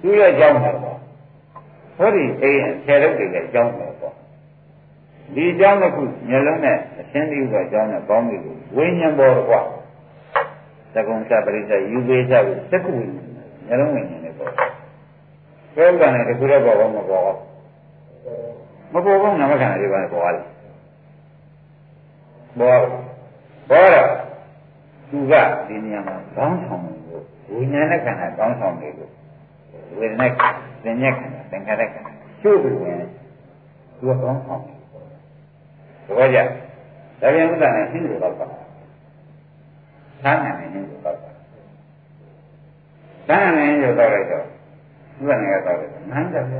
[0.00, 0.89] သူ့ရဲ့အကြောင်းပဲပေါ့
[1.96, 4.14] ဟောဒီအိမ်ဆယ်ရုပ်တွေလည်းအကြောင်းပဲပေါ့
[5.34, 8.42] ဒီအကြောင်းတစ်ခုမျက်လုံးနဲ့အရှင်းလေးကအကြောင်းနဲ့ပေါင်းပြီး
[8.76, 9.60] ဝိညာဉ်ပေါ်တော့ကွာ
[10.94, 13.28] သက္ကုံစာပရိစ္ဆေယူပေးကြဘူးသက္ကုဝိညာဉ်
[13.66, 17.24] မျက်လုံးဝိညာဉ်နဲ့ပေါ့ပြောကြတယ်တခုတော့ပေါ်မပေါ်
[18.92, 20.44] မပေါ်ဘူးနာမခန္ဓာတွေပါပေါ်ရတယ်
[22.58, 22.78] ပေါ်
[23.70, 24.08] ပေါ်တော့
[25.10, 25.32] သူက
[25.68, 29.12] ဒီနေရာမှာကောင်းဆောင်လို့ဝိညာဉ်နဲ့ခန္ဓာကောင်းဆောင်နေလို့
[29.98, 30.26] ဝေဒနာ
[30.84, 32.10] သင်္ညက်ခန္ဓာသင်္ခါရခန္ဓာ
[32.42, 32.96] ကျုပ်ပြီးဝင်
[33.98, 34.76] သူကကောင်းဆောင်တယ်
[36.16, 36.38] ဘောကြ
[37.20, 38.46] ဒါပြန်ဥဒ္ဒနဲ့ဟင်းလို့တော့ပါ
[40.22, 41.30] သာနာနဲ့ဟင်းလို့တော့ပါ
[43.28, 44.44] သာနာနဲ့ဟင်းလို့တော့လိုက်တော့
[45.20, 45.76] ဥဒ္ဒနဲ့ကတော့
[46.10, 46.56] နန်းတယ်ဗျ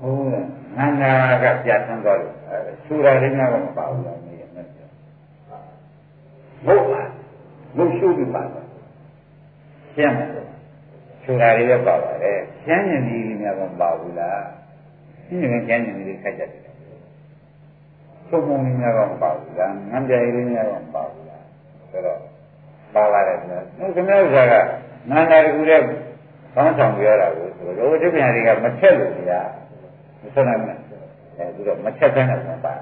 [0.00, 2.34] ဟုတ်လားနန္ဒာကပြတ်သန်းသွားလို့
[2.84, 4.68] ဆူရာလေးများတော့မပါဘူးလားမေးရမယ်မ
[6.66, 7.02] ဟုတ်ပါ
[7.76, 8.64] မဟုတ်ရှုပြီးပါတော့
[9.94, 10.28] ရှင်းမယ်
[11.24, 14.42] ဆူရာလေးပဲပါပါတယ်ရှင်းရင်ဒီများတော့မပါဘူးလား
[15.26, 16.64] ရှင်းရင်ရှင်းရင်ဒီခက်ကြတယ်
[18.30, 21.44] သုံးပုံများတော့မပါဘူးလားငန်းကြိုင်လေးများတော့မပါဘူးလား
[21.90, 22.20] ဆိုတော့
[22.94, 23.64] ပါလာတယ်ဆိုတော့
[23.94, 24.54] ခင်ဗျားတို့က
[25.10, 25.80] နန္ဒာတကူတဲ့
[26.54, 29.48] ကောင်းဆောင်ပြောတာကိုဆိုတော့ဒီပညာတွေကမထက်လို့များ
[30.22, 30.74] မဆက်နိုင်ဘူး
[31.36, 32.74] အဲဒီတော့မချက်တဲ့နဲ့ဆိုပါ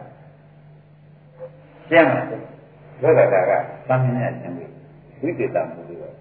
[1.90, 2.20] ကျမ်းမှာ
[3.02, 3.52] လောကတာက
[3.88, 4.66] သမင်းနဲ့ရှင်းပြီ
[5.20, 6.14] ဝိသေတမှုတွေတော့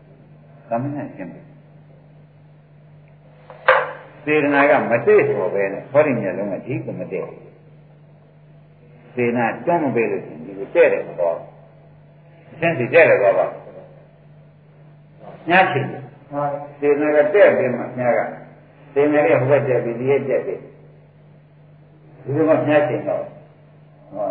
[0.69, 1.41] သမင်းနဲ့ရှင်းပြီ
[4.24, 7.26] စေတနာကမတည့်ဆိုပဲနဲ့ဟောဒီမျက်လုံးကဒီကမတည့်
[9.13, 11.36] စေနာတွန်းမပေးလို့ရှိရင်ဒီကိုတဲ့တယ်တော့
[12.51, 13.47] အရှင်းစီတဲ့တယ်တော့ပါ
[15.49, 15.86] ညားချင်
[16.80, 18.19] စေနာကတဲ့ပြီးမှညားက
[18.93, 20.59] စေနာရဲ့ဟိုဘက်တဲ့ပြီးဒီရဲ့တဲ့ပြီး
[22.24, 23.24] ဒီလိုမှမြတ်တင်တော့
[24.13, 24.30] ဟော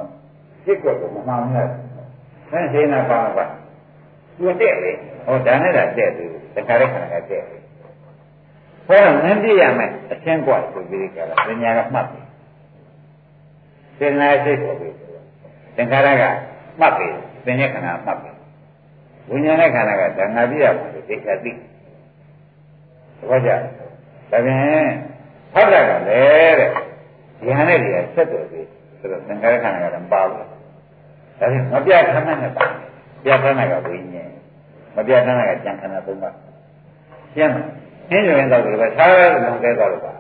[0.65, 1.71] စိတ်ကတော့မမှန်ဘူး
[2.51, 3.47] ဆန်းစေနာပါပါ
[4.37, 4.93] သူတဲ့လေ
[5.27, 6.25] ဟောဒါနဲ့တာတဲ့သူ
[6.55, 7.60] တခါတည်းခါကတဲ့
[8.90, 12.22] ဟောနန်းပြရမယ်အချင်းกว่าဆိုပြီးကြတာပညာကမှတ်ပြီ
[13.98, 14.90] စေနာစိတ်ပေါ်ပြီ
[15.76, 16.24] သင်္ခါရက
[16.80, 17.08] မှတ်ပြီ
[17.46, 18.32] သင်္ညခန္ဓာမှတ်ပြီ
[19.30, 21.56] ဝိညာဉ်နဲ့ခန္ဓာကဓာငါပြရမှာလို့သိချသိသ
[23.30, 23.58] ဘောကျဒါ
[24.30, 24.90] ဖြင့်
[25.54, 26.70] ဟောတာကလည်းတဲ့
[27.46, 28.62] ဉာဏ်နဲ့တွေဆက်တော်ပြီ
[29.00, 30.46] ဆိုတော့သင်္ခါရခန္ဓာကတော့မပါဘူးဒါ
[31.40, 32.70] ဖြင့်မပြတ်ခမ်းနဲ့ပါဟ
[33.26, 34.32] ပြဋ္ဌာန်းတာကဝိညာဉ်
[34.96, 36.36] မပြဋ္ဌာန်းတာကကြံခန္ဓာသုံးပါး
[37.36, 37.58] ရှင်းမ
[38.17, 40.13] င်းရင်တော့ဒီပဲသာရလုံခဲ့တော့လို့ပါ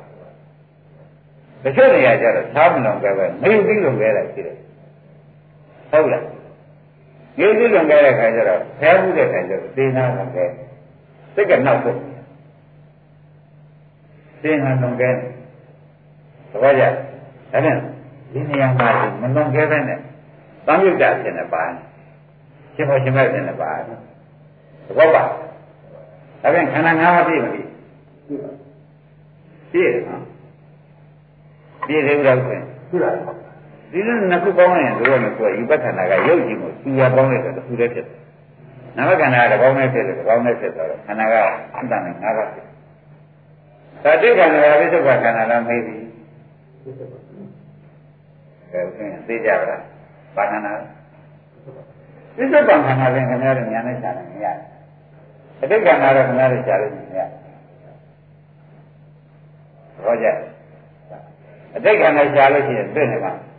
[1.64, 4.56] တချို့နေရာကျတော့သာမလုံခဲ့ပဲမယုတ်ပြီးလုံခဲ့တာရှိတယ်
[5.90, 6.24] ဟုတ်လား
[7.38, 10.48] ငြိမ့်ပြီးလုံခဲ့တဲ့ခါကျတော့ဖဲမှုတဲ့ခါကျတော့သေနာလုံခဲ့
[11.34, 11.98] စိတ်ကနောက်ဆုံး
[14.42, 15.16] သေနာလုံခဲ့သ
[16.62, 17.76] ဘောကျဒါနဲ့
[18.32, 18.88] ဒီနေရာမှာ
[19.20, 19.98] မလုံခဲ့ပဲနဲ့
[20.66, 21.64] သံယုတ်တာဖြစ်နေပါ
[22.74, 23.90] ရှင်မောရှင်မဲ့ဖြစ်နေပါသ
[24.98, 25.24] ဘောပါ
[26.42, 27.62] ဒါပြန်ခန္ဓာ၅ပါးပြည့်မပြီ
[28.30, 30.22] ပြည့်တယ်နော်
[31.86, 33.40] ပြည့်တယ်ဘုရားဆိုရင်ပြည့်တယ်
[33.92, 38.18] ဒီလိုနှစ်ခုပေါင်းရင်တို့လည်းဆိုယူပဋ္ဌာနာကရုပ်ကြီးကိုသူရပေါင်းလိုက်တော့သူလည်းဖြစ်တယ်။
[38.96, 41.34] နာမခန္ဓာကတစ်ပေါင်းနဲ့ဖြစ်တယ်တစ်ပေါင်းနဲ့ဖြစ်တော့ခန္ဓာက
[41.76, 42.74] အတ္တနဲ့ငါးပါးဖြစ်တယ်။
[44.04, 45.96] သာတိခန္ဓာကပိဿုပ္ပခန္ဓာလားမေးပြီ။
[46.84, 47.06] အဲဒါ
[49.26, 49.80] သိကြပါလား။
[50.36, 50.72] ဘာခန္ဓာ
[52.36, 54.66] ပိဿုပ္ပခန္ဓာလည်းခင်ဗျားတို့ညာနဲ့ရှာတယ်မရဘူး။
[55.62, 57.28] အတိတ်ခန္ဓာတော့ခင်ဗျားတို့ရှာလို့မရဘူး။
[60.04, 60.26] ဟောကြ
[61.76, 63.32] အတိတ်ခန္ဓာရှာလို့ရှိရင်သိနေမှာ။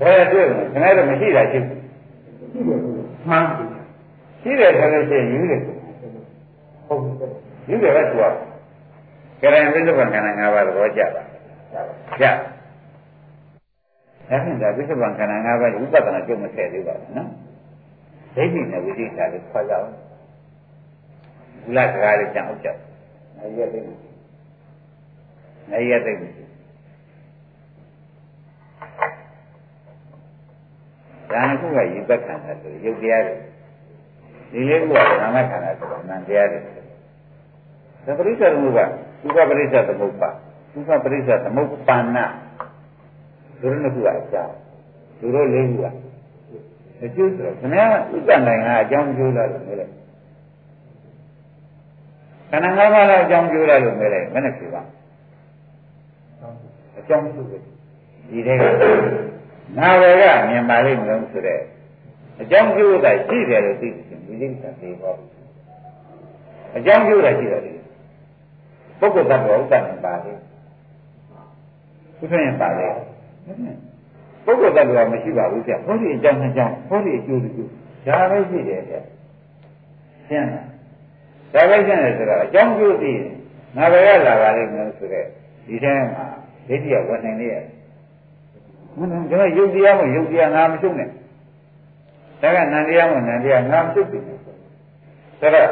[0.00, 1.76] ဘယ်တွေ့မလဲခင်ဗျားတို့မရှိတာရှိဘူး
[3.28, 3.44] မှန်
[4.42, 7.02] ရှိတယ်ဆိုလို့ရှိရင်ယူတယ်ဟုတ်
[7.70, 8.24] ယူတယ်ပဲသူက
[9.42, 11.22] ကရဏပိဿပံခန္ဓာ၅ပါးသဘောကျပါ
[12.20, 12.24] ကျ
[14.30, 17.28] အဲ့ဒါပိဿပံခန္ဓာ၅ပါးဝိပဿနာကျုပ်မထည့်သေးပါဘူးနော်
[18.36, 19.86] ဒိဋ္ဌိနဲ့ဝိသိကိလေးခွာကြအောင်
[21.64, 22.78] ဘုလားစကားလေးကြံအောင်ကြောက်
[23.36, 24.09] နိုင်ရသိနို
[25.78, 26.12] င်ရသိ
[31.32, 33.36] ဒါနှစ်ခုကယူပခန္ဓာဆိုရုပ်တရားတွေ
[34.52, 36.58] ဒီလေးခုကနာမခန္ဓာဆိုတော့နာမ်တရားတွေ
[38.04, 38.84] သပရိစ္ဆေသမုပ္ပါ
[39.24, 40.30] ဥပပရိစ္ဆေသမုပ္ပါ
[40.76, 42.18] ဥပပရိစ္ဆေသမုပ္ပန္န
[43.60, 44.54] ဒုရနှစ်ခုကအကြောင်း
[45.20, 45.86] ဒုရလေးခုက
[47.02, 49.92] အကျိုးဆိုတော့ခင်ဗျားဥပ္ပန္နိုင်ဟာအကြောင်းကျိုးလာလို့ပြောလိုက်
[52.50, 54.82] ခန္ဓာ၅ပါးလားအကြောင်းကျိုးလာလို့ပြောလိုက်မနဲ့ဖြေပါ
[57.00, 57.58] အကြောင်းကျိုးပဲ
[58.30, 58.60] ဒီတဲ့က
[59.78, 61.60] နာဝေကမြင်ပါလိမ့်မလို့ဆိုတဲ့
[62.40, 65.28] အကြောင်းကျိုးတာရှိတယ်လို့သိတယ်ဒီလိမ့်တာသိပါဘူး
[66.76, 67.62] အကြောင်းကျိုးတာရှိတယ်
[69.00, 70.32] ပုဂ္ဂိုလ်သတ္တဝါဥဒ္ဒနာပါလေ
[72.18, 72.86] သူထင်ပါလေ
[74.44, 77.70] ပုဂ္ဂိုလ်သတ္တဝါမရှိပါဘူးကြာဟောဒီအကြောင်းအကြောင်းဟောဒီအကျိုးတကျိုး
[78.06, 79.00] ဒါပဲရှိတယ်ကြာ
[80.28, 80.66] ရှင်းလား
[81.54, 83.12] ဒါပဲရှင်းတယ်ဆိုတော့အကြောင်းကျိုးသိ
[83.76, 85.24] ငါဘယ်ကလာပါလိမ့်မလို့ဆိုတဲ့
[85.66, 86.26] ဒီထဲမှာ
[86.68, 87.64] ဒိဋ္ဌိကဝင်နိုင်လေရဲ့
[88.98, 91.08] မင်းတို့ရုပ်တရားမို့ရုပ်တရားငါမရှုံးနဲ့
[92.40, 95.68] ဒါကနန္တရားမို့နန္တရားငါမရှုပ်ဘူးဆိုတော့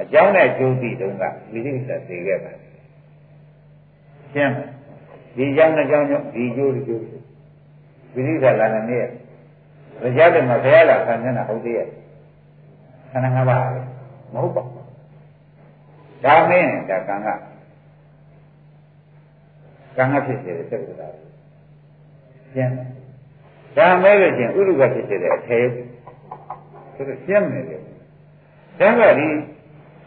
[0.00, 2.52] အကြောင်းနဲ့ကျိုးပြီးတုန်းကဝိသိကိစ္စသိခဲ့ပါ
[4.34, 4.52] ရှင်း
[5.36, 7.02] ဒီကြောင့်နဲ့ကြောင့်ကြောင့်ဒီကျိုးဒီကျိုး
[8.14, 9.08] ဝိသိကိစ္စလာနေရဲ့
[10.02, 11.86] ရကြတယ်မှာဘယ်ရလာခံနေတာဟုတ်သေးရဲ့
[13.10, 13.62] ခန္ဓာ၅ပါး
[14.32, 14.84] မဟုတ်ပါဘူး
[16.24, 17.28] ဒါမင်းဒါကံက
[19.96, 21.08] ကံကဖြစ်စေတဲ့သက္ကတာ
[22.54, 22.74] ရှင်း
[23.76, 25.60] ဒါမဲ့လို့ချင်းဥဒုကဖြစ်စေတဲ့အထေ
[26.94, 27.80] ဆိုတော့ရှင်းနေတယ်
[28.80, 29.28] ဒါကဒီ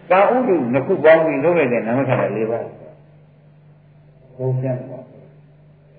[0.09, 2.65] ကာဥဒုနှစ်ခုပေါင်းပြီးလုပ်လိုက်တဲ့နာမခန္ဓာ၄ပါး
[4.38, 4.99] ဘုံရှင်းပါ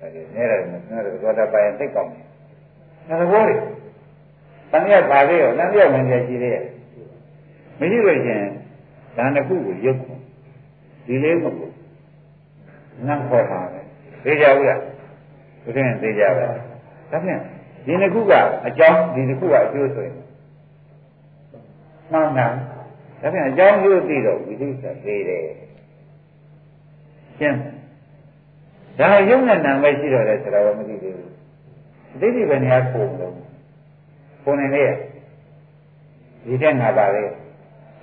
[0.01, 2.25] အဲဒီနဲ့ရတယ်နဲ့ရတယ်သောတာပန်သိကောင်းတယ်
[3.09, 3.55] ဒါသဘောလေ
[4.73, 6.65] တန်ရပါလေရောတန်ရဝင်ကြရှိသေးရဲ့
[7.79, 8.47] မရှိလို့ချင်း
[9.17, 9.99] ဒါနှစ်ခုကိုရုပ်
[11.07, 11.74] ဒီလေးမဟုတ်
[13.07, 13.81] နတ်ခေါ်ပါပဲ
[14.25, 14.81] သိကြဘူးလား
[15.65, 17.41] ဘုရင်သိကြပါဒါဖြင့်
[17.87, 18.33] ဒီနှစ်ခုက
[18.67, 20.17] အကြောင်းဒီနှစ်ခုကအကျိုးဆိုရင်
[22.13, 22.47] မှန်တာ
[23.21, 25.45] ဒါဖြင့်အကြောင်းကျိုးသိတော့ဝိသိကိစ္စသိတယ်
[27.39, 27.59] ရှင်း
[28.99, 31.33] ဒါရုပ်နဲ့နာမ်ပဲရှိတော့တယ်ဆိုတော့မသိသေးဘူး
[32.15, 33.35] အတိတ်ဒီဘယ်နေရာပုံလို့
[34.45, 34.85] ပုံနေလေ
[36.45, 37.25] ဒီတဲ့ငါပါလေ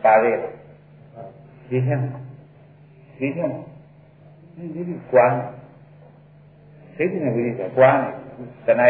[0.04, 0.32] ပါလေ
[1.70, 2.00] ဒီတဲ့
[3.20, 3.50] ဒီတဲ့
[4.62, 5.28] ဒီဒီကွာ
[6.96, 7.92] သိတဲ့ဝိရိယကွာ
[8.66, 8.88] တဏှာ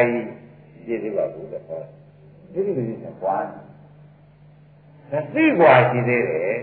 [0.85, 1.81] ကြီးပြည့်စုံပါဘူးတဲ့ဟော
[2.53, 3.37] ဒီဒီဝိရိယကွာ
[5.11, 6.59] ဒါသိကွာရှိသေးတယ်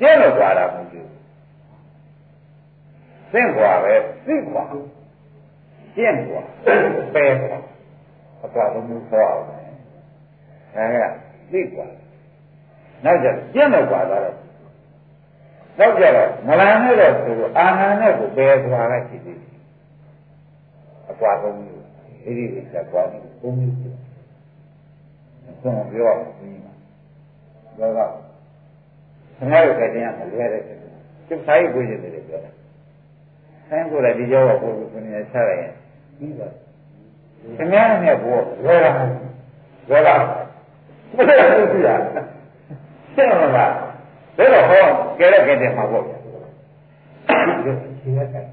[0.00, 1.08] ကျဲလို့ကွာတာမဟုတ်ဘူး
[3.32, 3.94] သင်ကွာပဲ
[4.26, 4.62] သိကွာ
[5.96, 6.42] ကျင့်ကွာ
[7.14, 7.58] ပဲကွာ
[8.44, 10.96] အကွာလုံးမျိုးဟောအောင်ဒါက
[11.52, 11.86] သိကွာ
[13.04, 14.41] နောက်ကျကျင့်လို့ကွာတော့
[15.78, 19.50] နောက်ကြတော့မလန်နဲ့တော့ဆိုအာနာနဲ့ကိုပဲကွာလိုက်ရှိသေးတယ်
[21.10, 21.82] အကွာဆုံးမျိုး
[22.24, 26.72] ဣတိဣစ္ဆကွာမျိုးဘုံမျိုးဖြစ်တယ်။ဆုံးပြောရမှာပြီးမှာ။
[27.78, 28.10] ဒါက
[29.36, 30.84] ခင်ဗျားတို့ကတည်းကမလွယ်တဲ့ကိစ္စ။
[31.28, 32.50] ကျုပ်ဆိုင်ကိုကြည့်တယ်ပြောတာ။
[33.68, 35.72] ဆိုင်ကိုလည်းဒီကြောကဘုရားကိုနေချလိုက်ရင်
[36.18, 36.48] ပြီးပါ
[37.56, 39.30] ခင်ဗျားနဲ့ဘောလွယ်တာမဟုတ်ဘူး။
[39.88, 40.08] တဘယ်က
[41.16, 41.90] မသိဘူးပြရ
[43.14, 43.91] ရှင်းမလား
[44.36, 44.84] ဒါတော့ဟော
[45.18, 46.16] ကဲတဲ့ကဲတဲ့မှာပေါ့ဒီက
[47.64, 48.44] ချင်းတဲ့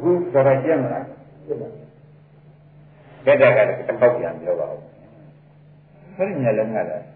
[0.00, 1.04] ဘူးတော်တော်ကျင်းမလား
[3.26, 4.78] ကဲတဲ့ကတစ်ပေါက်ပြန်ပြောပါဦး
[6.14, 7.06] ခရီးညလုံးကလည်း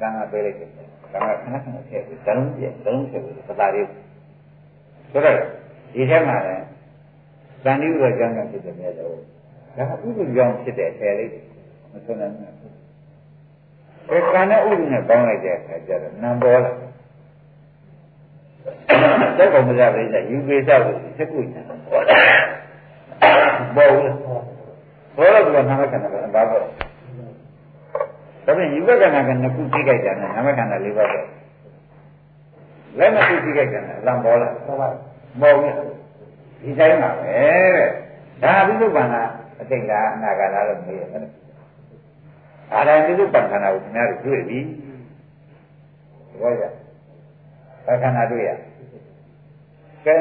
[0.00, 0.70] ကံကပေးလိုက်တယ်
[1.12, 3.86] ကံကခဏခဏထည့်ပြီးဇလုံးပြဇလုံးထည့်ပြီးပတာလေး
[5.10, 5.36] ဆိုတော့
[5.92, 6.64] ဒီထဲမှာလည်း
[7.62, 9.14] ဇန်ဒီဥရကြောင့်ဖြစ်တယ်များလို့
[9.76, 11.30] ဒါကဥပ္ပကြောင့်ဖြစ်တဲ့ဆယ်လေး
[11.92, 12.67] မဆုံးနိုင်ဘူး
[14.10, 16.72] အဲကံနဲ့ဥပ္ပနဲ့ပေါင်းလိုက်တဲ့အခါကျတော့နံပေါ်လာ
[19.38, 20.00] သက်ကုန်မကြပဲ
[20.30, 22.16] ယူပေသကိုသက်ကိုညာပေါ်လာ
[23.76, 24.12] ပေါ်ဘူး
[25.16, 26.68] ဘောတော့ကနာမခန္ဓာကဘာပေါ့ဒါ
[28.44, 31.20] ဖြင့်ယူဘကနာကနှစ်ခုသိကြတယ်နာမခန္ဓာ၄ပါးပဲ
[32.98, 34.48] လက်နှစ်ခုသိကြတယ်လံပေါ်လာ
[35.40, 35.72] ပေါ်ဘူး
[36.62, 37.40] ဒီတိုင်းပါပဲ
[38.42, 39.22] ဒါဘုရုပ်ပန္နာ
[39.60, 41.47] အတိတ်လားအနာဂတ်လားလို့မေးရတယ်
[42.74, 44.58] အာရဏိတုပ္ပန္နာကိုခင်ဗျားတို့တွေ့ပြီ
[46.40, 46.62] ဘောရ
[47.86, 48.50] ဘခန္ဓာတွေ့ရ
[50.04, 50.16] ကဲ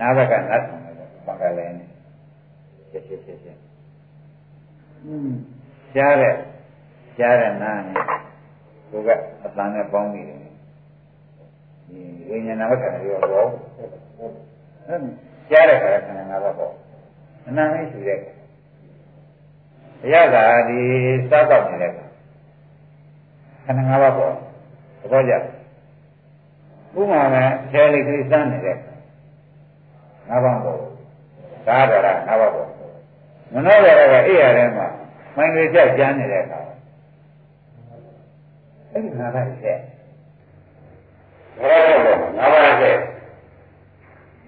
[0.00, 0.94] နာဘကနတ်ဆောင်တယ်
[1.26, 1.84] ပကလည်းနေ
[2.90, 3.58] ချက်ချက်ချက်ချက်
[5.04, 5.30] อืม
[5.94, 6.34] ကြားတဲ့
[7.18, 8.04] ကြားတဲ့နာနဲ့
[8.90, 9.08] ကိုက
[9.44, 13.48] အတန်နဲ့ပေါင်းနေတယ်ဒီဝိညာဏဝကံရောတော့
[15.50, 16.72] ကြားတဲ့ခါကခန္ဓာငါးပါးပေါ့
[17.46, 18.18] အနန္တရှိတဲ့
[20.00, 20.36] ဘုရားက
[20.68, 20.80] ဒီ
[21.30, 21.92] စားတော့နေတဲ့
[23.64, 24.32] ခန္ဓာငါးပါးပေါ့
[25.00, 25.34] သဘောကျ
[26.98, 28.76] ဥမာနဲ့ဆယ်လေးကလေးစမ်းနေတဲ့
[30.28, 30.78] ငါးပါးပေါ့
[31.66, 32.68] သာရတာငါးပါးပေါ့
[33.52, 34.86] မနောရတာကအိယာထဲမှာ
[35.36, 36.60] မိုင်းတွေကြောက်ကြမ်းနေတဲ့အခါ
[38.92, 39.78] အဲ့ဒီငါးပါးဆက်
[41.58, 42.96] ဘာလို့လဲငါးပါးဆက်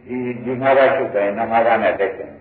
[0.07, 2.33] ဒီဒီငါးပါးချုပ်တယ်ငါးပါးနဲ့တက်တယ်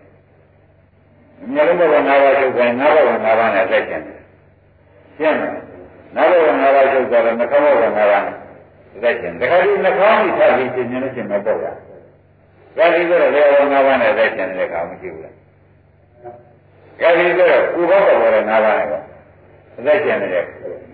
[1.53, 4.01] မြတ်ဘုရားငါးပါးချုပ်တယ်ငါးပါးငါးပါးနဲ့တက်တယ်
[5.17, 5.53] ရှင်းတယ်
[6.15, 8.35] ငါးပါးငါးပါးချုပ်တယ်နှခေါင်းဘုရားငါးပါးနဲ့
[9.03, 11.77] တက်တယ်ဒါကြိနှခေါင်းကြီးထားပြီးရှင်းနေရှင်းမပေါ့လား
[12.77, 15.35] ဒါကြီးကတော့လေဝငါးပါးနဲ့တက်တယ်တဲ့ကောင်မရှိဘူးလား
[17.01, 19.03] အဲဒီကတော့ဥပ္ပဘောရငါးပါးနဲ့ပေါ့
[19.77, 20.45] အသက်ကျန်တယ်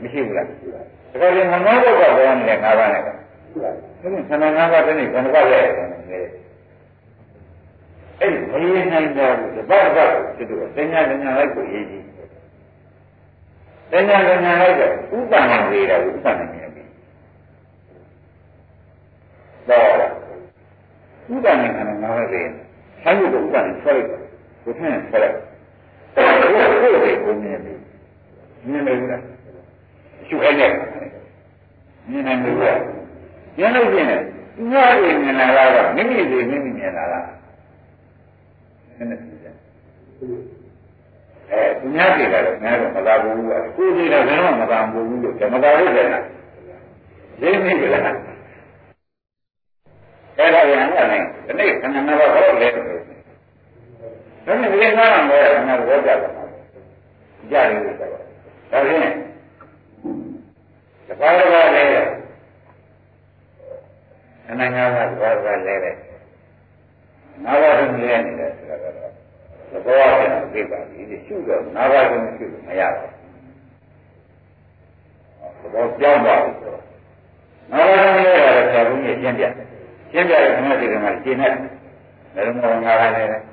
[0.01, 0.53] မရှိဘူးလားဒါ
[1.21, 3.15] ကြရင်မနောဘုရားဘောနဲ့ငါးပါးနဲ့ပေါ့
[4.01, 5.59] ဒီခန္ဓာငါးပါးတည်းဘယ်နှပါးလဲ
[8.21, 12.05] အဲ့ဒီမရနိုင်ကြဘူးတပတ်ပတ်သူတို့သင်္ညာသင်္ညာလိုက်ကိုရေးကြည့်
[13.91, 16.83] သင်္ညာသင်္ညာလိုက်တော့ဥပ္ပန္နဝေတာဥပ္ပန္နမြင်ပြီ
[19.69, 19.85] တော့
[21.33, 22.41] ဥပ္ပန္နခန္ဓာငါးပါးလေ
[23.03, 24.09] ဆိုင်ရုပ်ဥပ္ပန္နဆွဲလိုက်
[24.63, 25.35] ကိုထင်းဆွဲလိုက်
[26.15, 27.73] ကိုယ်ကိုယ်ကိုမြင်ပြီ
[28.69, 29.21] မြင်မယ်ဘူးလား
[30.27, 30.71] ရှုခိုင်းတယ်
[32.09, 32.79] မြင်နိုင်ဘူးလား
[33.57, 34.21] မြင်လို့ရှိရင်
[34.71, 37.19] ငါ့ကိုမြင်လာတာကမိမိစီမိမိမြင်လာတာ
[38.97, 39.47] နည်းနည်းပြကြ
[41.51, 46.23] အဲသူများပြေတာတော့ငါတော့မသာဘူးကကိုယ်ပြေတာဘယ်တော့မှမသာဘူးလို့မသာလို့တယ်လား
[47.41, 48.03] ရင်းမိကြလား
[50.37, 52.81] အဲ့ဒါပြန်လာနိုင်ဒီနေ့ခဏနာတော့ဟောလဲဒါ
[54.61, 55.37] နဲ့ဒီငါးမှာ
[55.67, 56.17] ငါတော့ကြတယ်
[57.51, 58.23] ကြတယ်လို့ဆိုတော့
[58.71, 59.13] ဒါဖြင့်
[61.07, 61.83] တပါးတပါးလဲ
[64.49, 65.95] အနန္တကတပါးတပါးလဲတဲ့
[67.43, 68.79] ငါးပါးလုံးလဲနေတယ်ဆိုတော့
[69.71, 73.11] သဘောအရသိပါပြီဒီရှုတော့ငါးပါးလုံးရှုလို့မရဘူး
[75.61, 76.81] သဘောပြောင်းသွားပြီဆိုတော့
[77.71, 79.43] ငါးပါးလုံးလဲတာဆရာဘုန်းကြီးရှင်းပြ
[80.11, 83.43] ရှင်းပြတဲ့ခဏဒီကမှာရှင်းနေတယ်လည်းတော့ငါးပါးလဲတယ်လည်း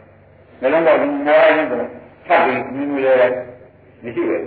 [0.63, 1.81] တော့ငါးပါးလုံးကို
[2.27, 3.29] ထပ်ပြီးမြင်လို့လဲ
[4.03, 4.47] မရှိဘူး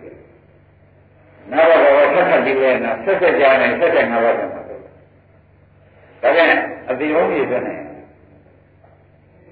[1.51, 6.49] နာဘဘောဆက်ဆက်ကြည့်လဲနော်ဆက်ဆက်ကြားနေဆက်ဆက်ငါးပါးပြန်ပါဒါပြန်
[6.89, 7.86] အတိဝုံးကြီးအတွက်နဲ့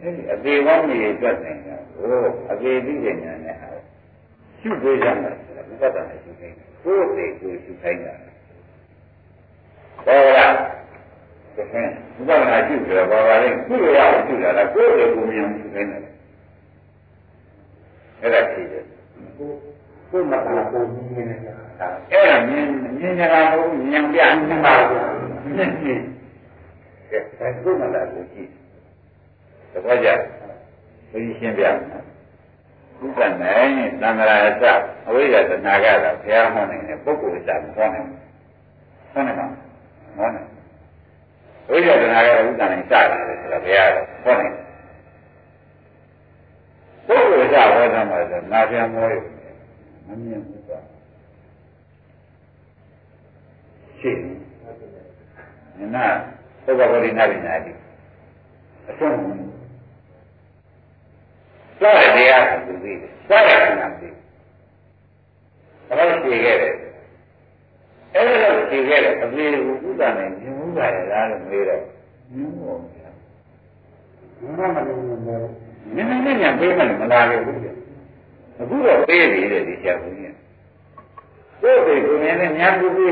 [0.01, 3.69] အဲဒီအသေးကောင်းကြီးအတွက်နိုင်တာဟိုအသေးပြီးတဲ့ညာနဲ့ဟာ
[4.59, 8.13] ရှုပေးကြမှာဆိုတာဥပဒနာရှုခိုင်းတယ်ကိုယ်သေးကိုရှုခိုင်းတာ
[10.05, 10.65] ဟောလားဒါ
[11.55, 16.01] ဖြင့်ဥပဒနာရှုကြတော့ဘာပါလဲကုလိုရအောင်ရှုတာလားကိုယ်သေးကိုမြင်ရှုခိုင်းတယ်
[18.21, 18.83] အဲ့ဒါရှိတယ်
[19.37, 22.65] ကိုယ်မကလာကိုမြင်နေကြတာအဲ့ဒါမြင်
[22.99, 26.01] မြင်နေတာမဟုတ်မြင်ပြမြင်ပါဘူးမြင်ကြည့်
[27.09, 28.49] ကဲဒါကိုယ်မလာကိုကြည့်
[29.75, 30.09] သဘောကျ
[31.11, 33.71] ဘုရားရှင်းပြဥပ္ပနိုင်
[34.01, 34.63] သံဃာအစ
[35.07, 38.19] အဝိဇ္ဇာသနာကတာဘုရားဟောနိုင်တယ်ပုဂ္ဂိုလ်အစမဟောနိုင်ဘူး
[39.11, 39.47] ဟောနိုင်မှာ
[40.17, 40.47] ဟောနိုင်
[41.69, 43.89] ဝိဇ္ဇာသနာကဥပ္ပနိုင်စတယ်ဆိုတော့ဘုရား
[44.23, 44.53] ဟောနိုင်
[47.07, 49.13] ပုဂ္ဂိုလ်အစဟောတာမှာဆိုနာပြန်မောရ
[50.07, 50.79] မမြင်ဘူးကွာ
[53.99, 56.05] ရှင်းနာ
[56.65, 57.71] သုဘဂဝိနာပိနာတိ
[58.89, 59.54] အဆုံး
[61.79, 64.09] စတဲ့တရားကိုသိတယ်စတဲ့နာသိ
[66.25, 66.73] ဖြေခဲ့တယ်
[68.13, 71.81] အဲ့ဒါတော့ဖြေခဲ့တယ်အပြေကိုဥဒ္ဒနဲ့မြင်မှုပါရလားလို့မေးတော့
[72.33, 72.75] မြင်မှုပါ
[74.41, 75.51] မမမလို့မလို့
[75.95, 77.67] နည်းနည်းနဲ့ညာပေးမှမလာခဲ့ဘူးကြ
[78.59, 80.35] အခုတော့ပေးပြီတဲ့ဒီချက်ဘူးကြီး
[81.61, 83.11] ကိုယ်ကိုကိုယ်နဲ့ညာပူပြီး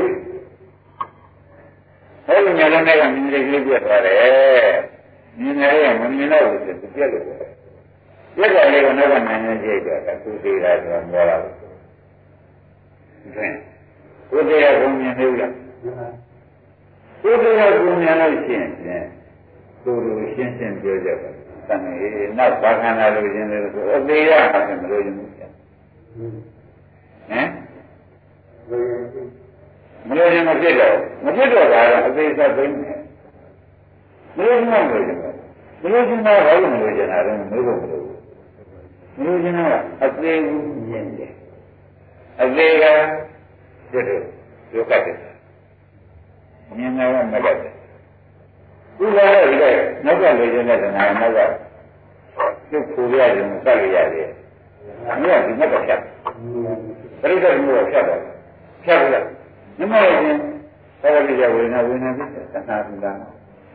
[2.26, 4.74] အဲ့ဒီညာလည်းကမြင်နေကြည့်ပြသွားတယ်
[5.38, 7.24] မြင်နေရမမြင်တော့ဘူးသူပြက်လို့
[8.36, 11.48] ပြက်တယ်လေကနောက်ကနိုင်နေကြည့်တယ်သူသေးတာဆိုတော့ပြောတာဒါ
[14.30, 15.52] ကိုယ်တရားကိုမြင်နေဘူးလား
[17.22, 18.62] ကိုယ်တရားကိုမြင်လို့ရှိရ
[18.96, 19.04] င်
[19.84, 21.30] ကိုယ်လိုရှင်းရှင်းပြောကြပါ
[21.68, 22.08] တန်နေ
[22.38, 25.48] နောက်ဘာခန္ဓာလိုခြင်းလဲဆိုအသေးရမှာမလို့ခြင်းဘူးဟမ်
[30.08, 32.92] မလို့ခြင်းမဖြစ်တော့မဖြစ်တော့တာတော့အသေးစားသိနေ
[34.36, 35.20] မလို့ခြင်းမလို့ခြင်း
[35.82, 38.03] မလို့ခြင်းတော့ဘာလို့မလို့ခြင်းတာလဲမလို့ဘူးမ
[39.22, 39.60] လို့ခြင်းက
[40.02, 41.32] အသေးဘူးမြင်တယ်
[42.40, 42.84] အသေးက
[43.90, 44.20] ဖြစ်တယ်
[44.72, 45.18] ဒုက္ခတည်း
[46.78, 47.56] မြင်နေတော့မကတ်
[48.98, 49.64] သူလည်းဒီက
[50.04, 51.38] နောက်ကလေခြင်းနဲ့တဏှာနောက်က
[52.70, 54.28] သူ့ကိုရရင်စက်ရရတယ်။
[55.10, 56.00] အမြဲဒီနောက်ကဖြတ်။
[57.20, 58.20] ပရိသတ်မျိုးဖြတ်တော့
[58.84, 59.24] ဖြတ်လို့
[59.78, 60.40] မြမရခြင်း
[61.00, 63.16] သဘောတရားဝေဒနာဝေဒနာဖြစ်တယ်တဏှာသူလား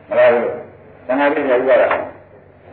[0.08, 0.52] မလားဘူး။
[1.06, 1.84] တဏှာဖြစ်ရဥပါဒ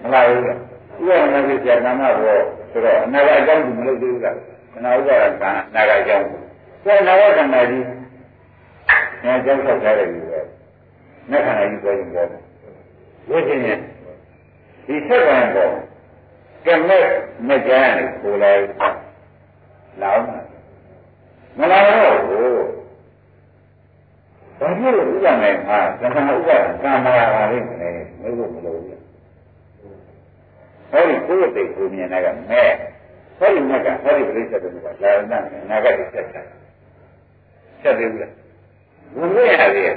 [0.01, 0.57] မလားဘူး။
[0.99, 2.39] ဥပါဒနာဖြစ်ရနာမဘော
[2.71, 4.35] ဆိုတော့အနာဂတ်အကြောင်းကိုမလုပ်သေးဘူးလား။
[4.73, 6.39] တဏှာဥပါဒကအနာဂတ်အကြောင်းကို။
[6.83, 7.83] ဆိုတော့နာဂတ်ခန္ဓာကြီး။
[9.23, 10.45] အဲကြောင့်ဆောက်ထားတယ်လို့
[11.31, 12.29] နတ်ခန္ဓာကြီးပေါ်ရင်ပေါ်
[13.29, 13.77] ဝိခြင်းနဲ့
[14.85, 15.71] ဒီဆက်ကံပေါ်
[16.65, 17.05] ကမဲ့
[17.47, 18.61] မဲ့ကြရနေကိုလိုက်
[20.01, 20.25] လောင်း
[21.57, 22.59] မလာတော့ဘူး
[24.59, 26.49] ဘာဖြစ်လို့ဥပ္ပမယ်မှာသံဃာဥပ္ပ
[26.83, 28.96] ကာမရာပါလိမ့်မယ်မလို့မလို့
[30.91, 32.69] ဘူးဟောဒီကိုယ်တိတ်ကိုမြင်တာကမဲ့
[33.37, 36.41] ဟောဒီမဲ့ကဟောဒီပြိဿတုကလာနာနာဂတ်ဆက်တာ
[37.81, 38.31] ဆက်တယ်ဘူးလား
[39.15, 39.91] ဘုရားရည်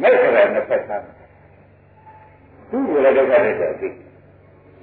[0.00, 1.02] မဲ့ဆိုတာနှစ်ဖက်သား
[2.70, 3.88] သူ့ကိုလည်းဒုက္ခတွေဆိုသိ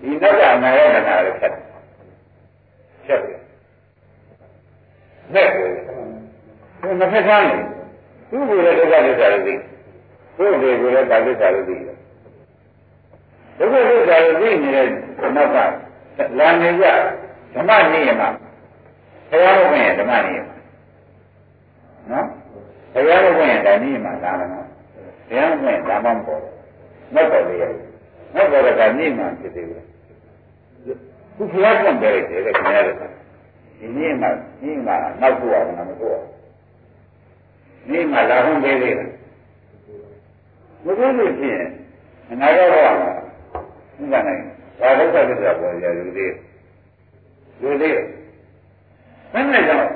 [0.02, 1.52] ဒီနောက်ကနာရဒနာလည်းဆက်
[3.08, 3.40] ဆက်တယ်
[5.34, 5.68] မဲ့ကို
[7.00, 7.58] နှစ်ဖက်သားနေ
[8.30, 9.54] သူ့ကိုလည်းဒုက္ခတွေဆိုသိ
[10.38, 11.95] ကိုယ်တွေကိုလည်းဒါကိစ္စလို့သိတယ်
[13.58, 14.88] ဒုက္ခတွေဆိုသိနေတဲ့
[15.36, 15.58] နောက်က
[16.40, 16.86] လာနေကြ
[17.54, 18.24] ဓမ္မနိယမ
[19.30, 20.50] ဘုရားဘုရားဓမ္မနိယမ
[22.12, 22.28] နော်
[22.94, 24.68] ဘုရားဘုရားဓမ္မနိယမလာတယ်နော်
[25.28, 26.42] ဘုရားနဲ့ဒါမှမပေါ်
[27.14, 27.56] မက်ပေါ်လေ
[28.34, 29.84] မက်ပေါ်ကနိမှဖြစ်သေးတယ်
[31.36, 32.98] ခုဘုရားပြန်တယ်တဲ့ခင်ဗျားတို့
[33.80, 34.28] ဒီနိမှ
[34.64, 34.92] နိမှ
[35.22, 36.20] နောက်တော့အောင်မတော့
[37.90, 38.96] နိမှလာဟုံးသေးတယ်
[40.86, 41.68] မဟုတ်လို့ရှိရင်
[42.30, 43.12] အနာဂတ်ဘဝမှာ
[44.02, 44.42] ဥပ္ပနိုင်
[44.80, 46.34] ဘာဒုက္ခသစ္စာပေါ်ရလူသေး
[47.62, 47.98] လူသေး
[49.34, 49.90] ဘယ်နဲ့ကြောင့်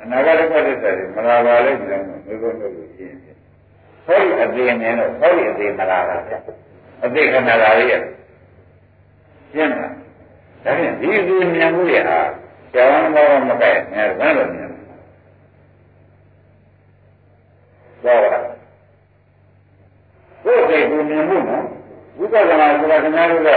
[0.00, 3.16] အနာဂတ်ဒုက္ခသစ္စာတွေမလာပါလိမ့်မယ်လို့ပြောလို့ရှိရင်
[4.06, 6.34] ဟောဒီအသေးမြင်တော့ဟောဒီအသေးမလာတာဗျ
[7.04, 7.94] အသေးခဏလာလေးရ
[9.52, 9.92] ရှင်းလား
[10.64, 12.20] ဒါဖြင့်ဒီအသေးမြင်မှုရဟာ
[12.74, 14.78] ကျောင်းတော်မကဲ့ငါဘာလို့မြင်လဲ
[18.02, 18.40] ဟောတာ
[20.44, 21.64] ကိုယ်စိတ်ကိုမြင်မှုနော်
[22.22, 23.48] ဝိပဿနာဆိုတာခင်ဗျားတို့က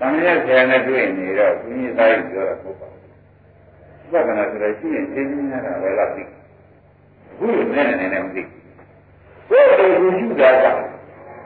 [0.00, 6.22] သံဃာဆရာနဲ့တွေ့နေတော့ဘုရားသားကြီးပြောတာဟုတ်ပါဘူးဝိပဿနာဆိုတာရှိရင်သိနေရတာပဲလားသိ
[7.38, 8.54] ဘူးလည်းနည်းနည်းနဲ့မသိဘူး
[9.48, 10.64] ကိုယ်ကိုယ်ကိုယူတာက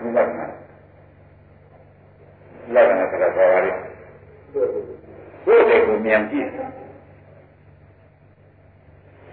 [0.01, 0.39] ဘုရားက
[2.75, 3.71] လက္ခဏာဆိုတာပါပါလေ
[4.53, 6.47] ကိုယ်ကိုယ်ကိုမြင်ကြည့်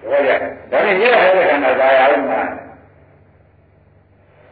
[0.01, 0.37] ဟုတ်ရဲ့
[0.71, 2.41] ဒါနဲ့ရဟတဲ့ခန္ဓာသာရအောင်မှာ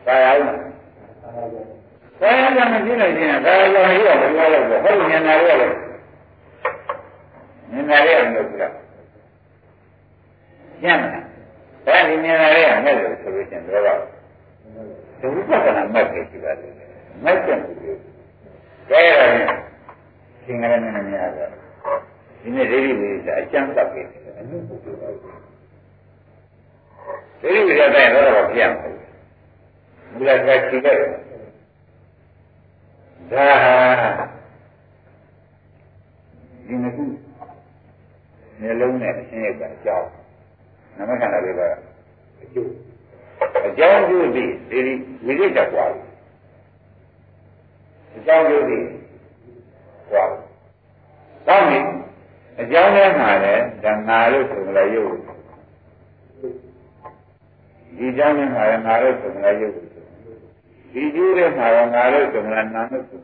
[0.05, 1.77] သာရအောင်
[2.22, 5.68] သာရကမကြည့်နိုင်ရင်ဒါရောရောဘယ်လိုလဲဟုတ်ဉာဏ်နာရောလဲ
[7.72, 8.70] ဉာဏ်နာရောလို့ပြော
[10.84, 11.24] ညံ့လား
[11.86, 13.88] ဒါဒီမြင်လာတဲ့မဲ့လို့ဆိုလို့ချင်းတော့က
[15.22, 16.88] ဒုက္ခနာမဲ့ပဲရှိပါလိမ့်မယ်
[17.24, 17.76] မဲ့တဲ့ဘူး
[18.89, 19.32] ကဲရရင်
[20.43, 21.49] သင်္ကရနဲ့မြင်ရတယ်
[22.41, 29.03] ဒီနေ့ဒိဋ္ဌိဝိသအကျမ်းသတ်ခဲ့တယ်အနုပုဂ္ဂိုလ်ပါဒိဋ္ဌိဝိသတဲ့တော့ပြန်ပါဘူး
[30.15, 30.95] ဘုရားကကြည့်ခဲ့
[33.32, 33.76] ဒါဟာ
[36.68, 37.04] ဒီနှစ်ခု
[38.60, 40.10] မျိုးလုံးနဲ့အရှင်းရတဲ့အကြောင်း
[40.98, 41.62] နာမခန္ဓာတွေက
[42.44, 42.72] အကျိုး
[43.68, 44.80] အကြောင်းကျိုးသည်ဒီ
[45.26, 45.86] ဝိရိယကွာ
[48.18, 48.86] အကြောင်းကျိုးသည်
[50.12, 50.24] ကွာ
[51.48, 51.80] တောင်းပြီ
[52.62, 55.14] အကြောင်းထဲမှာလည်းဒါငါလို့ဆိုလည်းရုပ်
[57.98, 59.87] ဒီကြောင်းထဲမှာလည်းငါလို့ဆိုလည်းရုပ်
[60.94, 63.22] ဒီကျိုးထဲမှာလည်းငါလို့ဆိုလည်းနာလို့ဆို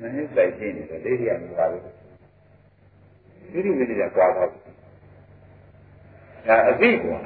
[0.00, 4.48] မင်းစိုက်ရှင်းနေတယ်ဒိဋ္ဌိကမပါဘူးဒိဋ္ဌိဝိရိယကွာတော့
[6.46, 7.18] ဒါအသိကွာ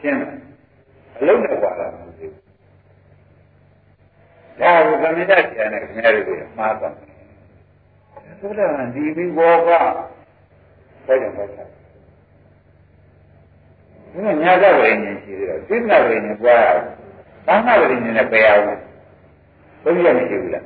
[0.00, 0.38] ရှင်းလား
[1.18, 2.32] အလုံးနဲ့ကွာလာမဟုတ်ဘူး
[4.60, 11.44] ဒါကိုသမီးတတ်ပြန်တဲ့ခင်ဗျားတို့ကမှားသွားတယ်သုဒ္ဓံဒီဘီဘောကဘယ်ကြောင့်လဲ
[14.12, 17.03] ဒီကညာကဝိညာဉ်ရှိသေးတယ်သိက္ခာဝိညာဉ်ပွားရအောင်
[17.46, 18.64] ဘာမှဝိညာဉ်နဲ့ပယ်အောင်
[19.82, 20.64] ဘုရားမရှိဘူးလား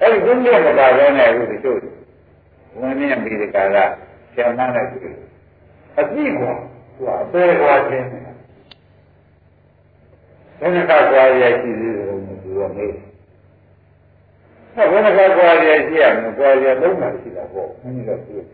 [0.00, 1.78] အဲ့ဒီဘုရားမပါဘဲနဲ့အခုတို့
[2.78, 3.84] ဝင်မြင်ပြီးဒီကလာ
[4.34, 5.14] ဆံမနဲ့တွေ့
[5.98, 6.52] အသိကွာ
[6.96, 12.94] သူကအပေကွာခြင်းဘယ်နှခါကွာရရှိသေးတယ်လို့သူကမေး
[14.74, 18.44] ဆက်ဘယ်နှခါကွာရရှိရမလဲကွာရလုံးမှရှိတာပေါ့ဘယ်နည်းတော့တွေ့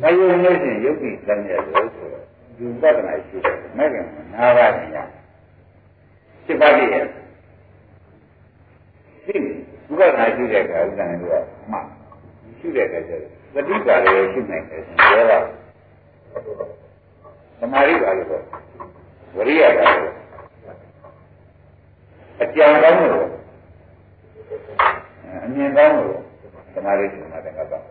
[0.00, 2.24] မယုံလို့ရှိရင်ယုတ်တိတမ်းရလို့ဆိုတော့
[2.56, 3.94] ဒီပဒနာရှိတယ်မဲ့က
[4.34, 5.04] နာပါးညာ
[6.44, 7.04] စိပါတိရဲ့
[9.24, 9.36] ရှိ
[9.86, 11.76] ဘုရားနာရှိတဲ့ကဥဒ္ဒနာတို့ကမှ
[12.58, 13.22] ရှိတဲ့ကကျတော့
[13.54, 14.96] သတိပါလေရှိနိုင်တယ်ဆို
[15.30, 15.44] တော့
[17.58, 18.42] သမာဓိပါလို့
[19.36, 20.12] ဝရိယပါလို့
[22.42, 23.28] အကြံကောင်းလို့
[25.44, 26.20] အမြင်ကောင်းလို့
[26.74, 27.82] သမာဓိရှင်တဲ့ကတော့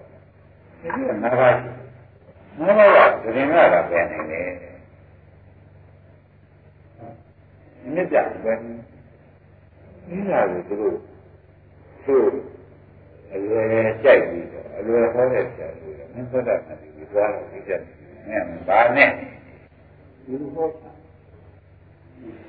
[0.82, 1.70] ဒီကနာပါရှိ
[2.60, 4.48] နာပါကဒရင်ကလာပြန်နေတယ်
[7.94, 8.54] မြစ်ပြပဲ
[10.08, 10.96] ဒီလာကိုသူတို့
[12.06, 12.16] သူ
[13.34, 17.82] အလွယ်ကြိုက်ပြီးတော့အလွယ်ဟောတဲ့ဆရာကြီးကမင်းသောတာပန်ဒီသွားတော့ဒီချက်
[18.30, 19.10] နဲ့ဘာနဲ့
[20.26, 20.90] ဒီလိုဟောတာ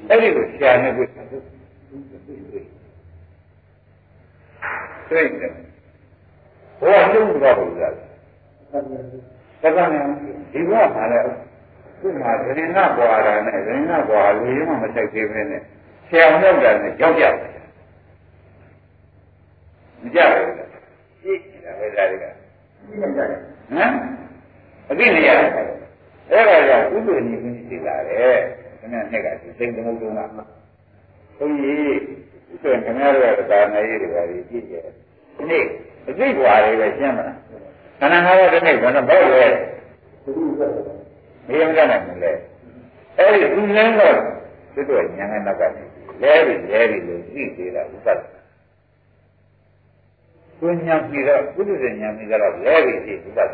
[0.09, 1.39] အဲ့ဒီကိုဆရာနဲ့တွေ့တာသူ
[1.89, 2.65] တွေ့တွေ့
[5.11, 5.53] တွေ့တယ်
[6.81, 7.95] ဘောအကျုံးတော့ဘူးလား
[9.65, 10.01] တက္ကနာ
[10.53, 11.25] ဒီဘဝမှာလည်း
[12.01, 15.61] သူ့မှာဒရင်နာဘွာတာနဲ့ဒရင်နာဘွာလူရင်းမှမဆိုင်သေးပဲနဲ့
[16.09, 17.55] ဆရာရောက်တာနဲ့ကြောက်ကြတယ်
[20.03, 20.69] မကြဘူးလား
[21.23, 23.93] ရှိနေတာပဲဒါတွေကဟမ်
[24.89, 25.65] အသိနေရတယ်အဲ့
[26.49, 28.37] ဒါကြောင့်ဥပ္ပနိကုသိလာတယ်
[28.79, 31.99] ခင်ဗျာနဲ့ကဒီစိတ်သမုဒ္ဒနာဘုန်းကြီး
[32.61, 34.75] ဆိုရင်ခင်ဗျားတို့ကသာနာရေးတွေပါကြီးကြည့်ကြ
[35.37, 35.65] ဒီနေ့
[36.09, 37.39] အသိကွာတွေပဲရှင်းမလား
[37.99, 39.45] ခန္ဓာငါးပါးတစ်နေ့ဘယ်တော့ဘယ်လဲ
[41.49, 42.33] မေးမကြနိုင်ဘူးလေ
[43.19, 44.17] အဲ့ဒီသူလန်းတော့
[44.75, 45.83] သူတို့ညာနဲ့နောက်ကနေ
[46.23, 48.19] လဲပြီးလဲပြီးလို့သိသေးတာဥပဒ
[50.61, 53.53] ကိုညာပြီးတော့ပုထုဇဉ်ညာပြီးတော့လဲပြီးသိဥပဒ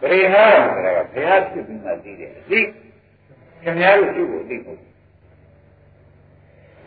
[0.00, 2.60] ပရိဟာရဆိုတာကဘုရားဖြစ်ပြီးမှသိတယ်အသိ
[3.62, 4.78] ခင်ဗျားတို့သူ့ကိုသိဖို့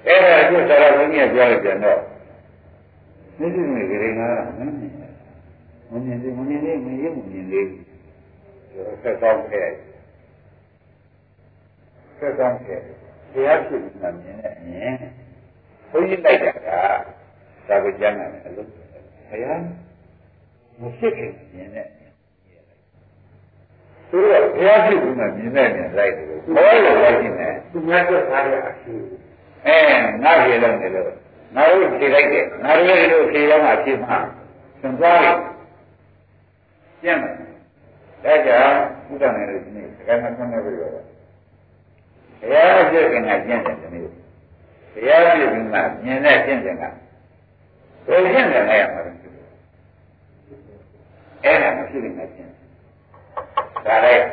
[0.08, 2.00] အဲ့ဒါအခုသာရဘုန်းကြီးကပြောရပြန်တော့
[3.40, 4.99] မြစ်မြစ်ကလေးကမင်း
[5.92, 7.84] မမြင်သေးမမြင်သေးမရုပ်မမြင်သေးဘူး
[9.02, 9.68] ဆက်ဆောင်ခဲ့
[12.20, 12.80] ဆက်ဆောင်ခဲ့
[13.34, 14.94] တရားဖြစ်ပြီးမှမြင်တဲ့အမြင်
[15.90, 16.58] ဘုန်းကြီးလိုက်တာက
[17.68, 18.70] သာဝကြမ်းတယ်အလုံး
[19.30, 19.62] ဘုရား
[20.80, 21.88] မဖြစ်ခင်မြင်တဲ့
[24.10, 26.26] သူတို့ဘုရားဖြစ်ပြီးမှမြင်တဲ့မြင်လိုက်တယ်
[26.56, 28.94] ဘောလို့လိုက်နေတယ်သူများတို့သားရအရှိ
[29.66, 29.78] အဲ
[30.24, 31.12] ငါပြေလုံးတယ်လို့
[31.56, 34.12] ငါတို့ဖြေလိုက်တယ်ငါတို့လည်းဖြေတော့မှဖြေမှ
[34.82, 35.32] သင်သွား
[37.02, 37.34] ပြီကျင့်မယ်
[38.24, 38.78] ဒါကြောင့်
[39.12, 46.84] ဥဒ္ဒနာလို့ဒီနေ့စကားမဆွမ်းနေပြီတော့ဘုရားပြည့်ခင်ကကျင့်တယ်ဒီနေ့ဘုရားပြည့်ခင်ကမြင်တဲ့ကျင့်တယ်က
[48.08, 49.12] ဘယ်ကျင့်တယ်လဲရမှာလဲ
[51.44, 52.52] အဲ့ဒါမရှိရင်မကျင့်
[53.86, 54.24] ဒါလည်း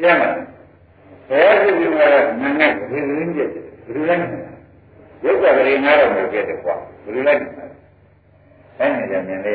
[0.00, 0.32] ကျင့်မယ်
[1.28, 2.06] ဘယ်လိုဒီမှာ
[2.40, 4.16] နာနဲ့ဒီလိုရင်းကျက်ဘယ်လိုလဲ
[5.24, 9.54] ရုပ်ကလေးနားတော့မပြည့်တယ်ကွာဘယ်လိုလဲအဲ့နဲ့ကြမြင်လေ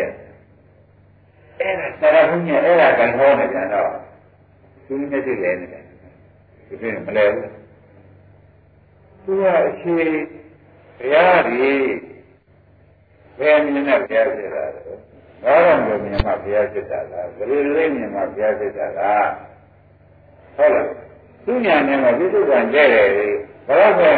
[1.59, 3.91] အဲ့ဒါသရဘုညအဲ့ဒါကံဟောနေကြတော့
[4.85, 5.83] သူမျက်စိလဲနေတယ်
[6.67, 7.51] ဒီပြင်မလဲဘူး
[9.23, 9.95] သူကအခြေ
[10.99, 11.87] ဘုရားကြီး
[13.39, 14.81] ဘယ်မြင်နဲ့ဘုရားဖြစ်တာလဲ
[15.43, 19.29] ဘာတော့မြင်မှဘုရားဖြစ်တာလားဘယ်လိုလေးမြင်မှဘုရားဖြစ်တာလား
[20.57, 20.87] ဟုတ်လား
[21.45, 23.07] သူညာနဲ့မှပြစ္ဆုတ်ကံကြဲတယ်
[23.67, 24.13] ဘာလို့လဲ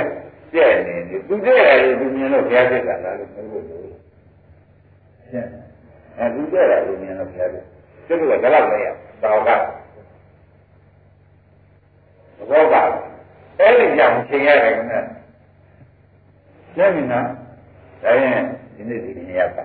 [0.54, 3.64] ကြဲနေတယ်သူကြဲတယ်သူမြင်လို့ဘုရားဖြစ်တာလားလို့ပြောလို့
[5.32, 5.71] ရှင်း
[6.22, 8.86] အဲသူကြဲတယ်သူမြင်လို့ဘုရားဖြစ်သူကဒါတော့လည်း
[9.24, 9.50] တော့က
[12.50, 12.76] ဘောက
[13.60, 14.98] အဲ့ဒီကြောင့်ချိန်ရတယ်ခင်ဗျ
[16.76, 17.26] ရှင်းပြီနော်
[18.04, 18.42] ဒါရင်
[18.76, 19.64] ဒီနေ့ဒီနေ့ရပါ